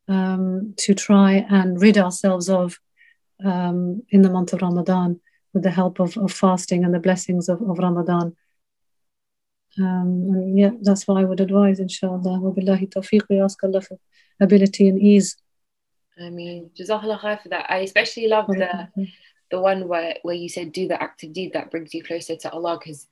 um, 0.09 0.75
to 0.79 0.95
try 0.95 1.47
and 1.49 1.81
rid 1.81 1.99
ourselves 1.99 2.49
of 2.49 2.79
um, 3.45 4.03
in 4.11 4.23
the 4.23 4.31
month 4.31 4.53
of 4.53 4.63
Ramadan 4.63 5.21
with 5.53 5.63
the 5.63 5.71
help 5.71 6.01
of, 6.01 6.17
of 6.17 6.33
fasting 6.33 6.85
and 6.85 6.95
the 6.95 7.01
blessings 7.01 7.49
of, 7.49 7.63
of 7.63 7.79
Ramadan. 7.79 8.37
Um, 9.79 10.55
yeah, 10.57 10.71
that's 10.83 11.07
what 11.09 11.19
I 11.19 11.25
would 11.25 11.41
advise, 11.41 11.81
inshallah. 11.81 12.41
Wabillahi 12.41 12.87
tawfiq, 12.87 13.23
we 13.29 13.41
ask 13.41 13.63
Allah 13.65 13.81
for 13.81 13.99
ability 14.41 14.89
and 14.89 15.01
ease. 15.01 15.37
I 16.21 16.31
mean, 16.31 16.71
Jazakallah 16.79 17.21
khair 17.21 17.43
for 17.43 17.49
that. 17.49 17.71
I 17.71 17.79
especially 17.79 18.29
love 18.29 18.47
the 18.47 18.89
the 19.51 19.61
one 19.61 19.89
where, 19.89 20.17
where 20.23 20.35
you 20.35 20.49
said 20.49 20.73
do 20.73 20.89
the 20.89 21.01
active 21.01 21.33
deed 21.33 21.53
that 21.53 21.71
brings 21.71 21.95
you 21.95 22.03
closer 22.03 22.35
to 22.35 22.51
Allah 22.51 22.79
because 22.79 23.07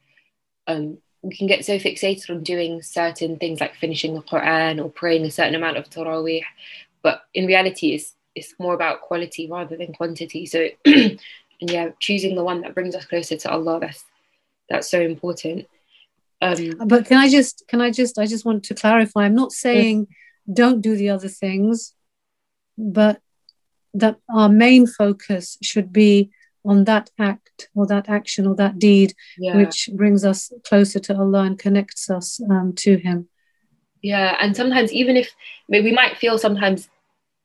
um, 0.67 0.99
we 1.23 1.37
can 1.37 1.47
get 1.47 1.65
so 1.65 1.79
fixated 1.79 2.31
on 2.31 2.43
doing 2.43 2.83
certain 2.83 3.39
things 3.39 3.61
like 3.61 3.77
finishing 3.77 4.15
the 4.15 4.23
Quran 4.23 4.83
or 4.83 4.91
praying 4.91 5.25
a 5.25 5.31
certain 5.31 5.55
amount 5.55 5.77
of 5.77 5.89
Taraweeh, 5.89 6.43
but 7.03 7.23
in 7.35 7.47
reality, 7.47 7.95
it's 7.95 8.15
it's 8.35 8.55
more 8.59 8.75
about 8.75 9.03
quality 9.03 9.49
rather 9.49 9.77
than 9.77 9.93
quantity. 9.93 10.47
So, 10.47 10.69
and 10.85 11.21
yeah, 11.61 11.91
choosing 12.01 12.35
the 12.35 12.45
one 12.45 12.63
that 12.63 12.75
brings 12.75 12.95
us 12.95 13.05
closer 13.05 13.37
to 13.37 13.51
Allah. 13.51 13.81
That's 13.81 14.05
that's 14.69 14.91
so 14.91 15.01
important. 15.01 15.67
Um, 16.41 16.73
but 16.87 17.07
can 17.07 17.19
I 17.19 17.29
just 17.29 17.65
can 17.69 17.81
I 17.81 17.91
just 17.91 18.19
I 18.19 18.27
just 18.27 18.45
want 18.45 18.65
to 18.65 18.75
clarify? 18.75 19.25
I'm 19.25 19.35
not 19.35 19.53
saying 19.53 20.09
don't 20.53 20.81
do 20.81 20.97
the 20.97 21.11
other 21.11 21.29
things, 21.29 21.95
but 22.83 23.21
that 23.95 24.19
our 24.35 24.49
main 24.49 24.87
focus 24.87 25.59
should 25.63 25.93
be 25.93 26.31
on 26.65 26.85
that 26.85 27.11
act 27.19 27.69
or 27.75 27.87
that 27.87 28.09
action 28.09 28.47
or 28.47 28.55
that 28.55 28.79
deed 28.79 29.15
yeah. 29.39 29.57
which 29.57 29.89
brings 29.95 30.25
us 30.25 30.53
closer 30.65 30.99
to 30.99 31.17
Allah 31.17 31.43
and 31.43 31.59
connects 31.59 32.09
us 32.11 32.41
um, 32.51 32.73
to 32.77 32.97
Him. 32.97 33.29
Yeah, 34.01 34.37
and 34.41 34.57
sometimes 34.57 34.93
even 34.93 35.17
if 35.17 35.31
maybe 35.69 35.91
we 35.91 35.97
might 35.97 36.17
feel 36.17 36.39
sometimes 36.39 36.89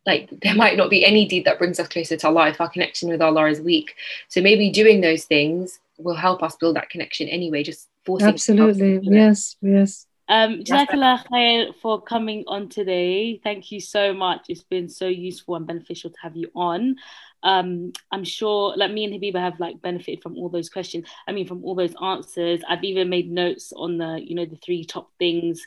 like 0.05 0.29
there 0.41 0.55
might 0.55 0.77
not 0.77 0.89
be 0.89 1.05
any 1.05 1.27
deed 1.27 1.45
that 1.45 1.59
brings 1.59 1.79
us 1.79 1.87
closer 1.87 2.17
to 2.17 2.27
Allah 2.27 2.49
if 2.49 2.61
our 2.61 2.69
connection 2.69 3.09
with 3.09 3.21
Allah 3.21 3.47
is 3.47 3.61
weak. 3.61 3.95
So 4.27 4.41
maybe 4.41 4.71
doing 4.71 5.01
those 5.01 5.25
things 5.25 5.79
will 5.97 6.15
help 6.15 6.41
us 6.41 6.55
build 6.55 6.75
that 6.75 6.89
connection 6.89 7.27
anyway. 7.27 7.63
Just 7.63 7.87
forcing. 8.05 8.29
Absolutely, 8.29 8.99
yes, 9.03 9.55
yes. 9.61 10.06
Um, 10.29 10.63
Jazakallah 10.63 11.25
khair 11.27 11.73
for 11.75 12.01
coming 12.01 12.43
on 12.47 12.67
today. 12.67 13.39
Thank 13.41 13.71
you 13.71 13.79
so 13.79 14.13
much. 14.13 14.47
It's 14.49 14.63
been 14.63 14.89
so 14.89 15.07
useful 15.07 15.55
and 15.55 15.65
beneficial 15.65 16.09
to 16.09 16.17
have 16.21 16.35
you 16.35 16.51
on. 16.53 16.97
Um, 17.43 17.93
I'm 18.11 18.25
sure, 18.25 18.75
like 18.75 18.91
me 18.91 19.05
and 19.05 19.13
Habiba 19.13 19.39
have 19.39 19.59
like 19.59 19.81
benefited 19.81 20.21
from 20.21 20.35
all 20.35 20.49
those 20.49 20.69
questions. 20.69 21.07
I 21.27 21.31
mean, 21.31 21.47
from 21.47 21.63
all 21.63 21.75
those 21.75 21.95
answers. 22.01 22.61
I've 22.67 22.83
even 22.83 23.09
made 23.09 23.31
notes 23.31 23.71
on 23.73 23.97
the, 23.97 24.19
you 24.21 24.35
know, 24.35 24.45
the 24.45 24.57
three 24.57 24.83
top 24.83 25.11
things: 25.17 25.65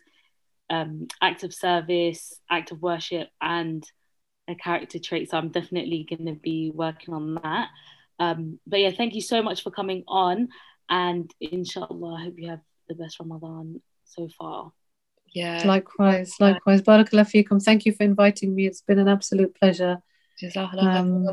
um, 0.69 1.09
act 1.23 1.43
of 1.43 1.55
service, 1.55 2.39
act 2.51 2.71
of 2.71 2.83
worship, 2.83 3.29
and 3.41 3.83
a 4.47 4.55
character 4.55 4.99
trait. 4.99 5.31
So 5.31 5.39
I'm 5.39 5.49
definitely 5.49 6.07
going 6.09 6.27
to 6.27 6.39
be 6.39 6.71
working 6.75 7.15
on 7.15 7.35
that. 7.37 7.69
Um, 8.19 8.59
but 8.67 8.81
yeah, 8.81 8.91
thank 8.91 9.15
you 9.15 9.23
so 9.23 9.43
much 9.43 9.63
for 9.63 9.71
coming 9.71 10.05
on, 10.07 10.49
and 10.91 11.33
inshallah, 11.41 12.17
I 12.17 12.25
hope 12.25 12.35
you 12.37 12.51
have 12.51 12.61
the 12.89 12.95
best 12.95 13.21
Ramadan 13.21 13.81
so 14.11 14.29
far. 14.39 14.73
Yeah. 15.33 15.63
Likewise, 15.65 16.35
likewise. 16.41 16.83
Barakallah 16.83 17.27
fikum. 17.33 17.63
Thank 17.63 17.87
you 17.87 17.93
for 17.93 18.03
inviting 18.03 18.55
me. 18.55 18.67
It's 18.67 18.83
been 18.83 18.99
an 18.99 19.09
absolute 19.09 19.55
pleasure. 19.55 20.03
Um, 20.79 21.27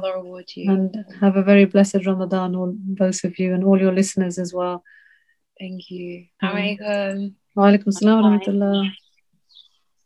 and 0.68 1.06
have 1.22 1.38
a 1.38 1.42
very 1.42 1.66
blessed 1.66 2.06
Ramadan, 2.06 2.56
all 2.56 2.74
both 2.76 3.24
of 3.24 3.40
you 3.40 3.54
and 3.54 3.63
all 3.63 3.80
your 3.80 3.94
listeners 3.94 4.38
as 4.38 4.54
well. 4.54 4.84
Thank 5.60 5.90
you. 5.90 6.26
Um, 6.42 7.36
Wa 7.56 7.72
alaikum 7.72 7.92
salam 7.94 8.22
wa 8.22 8.30
rahmatullah. 8.38 8.92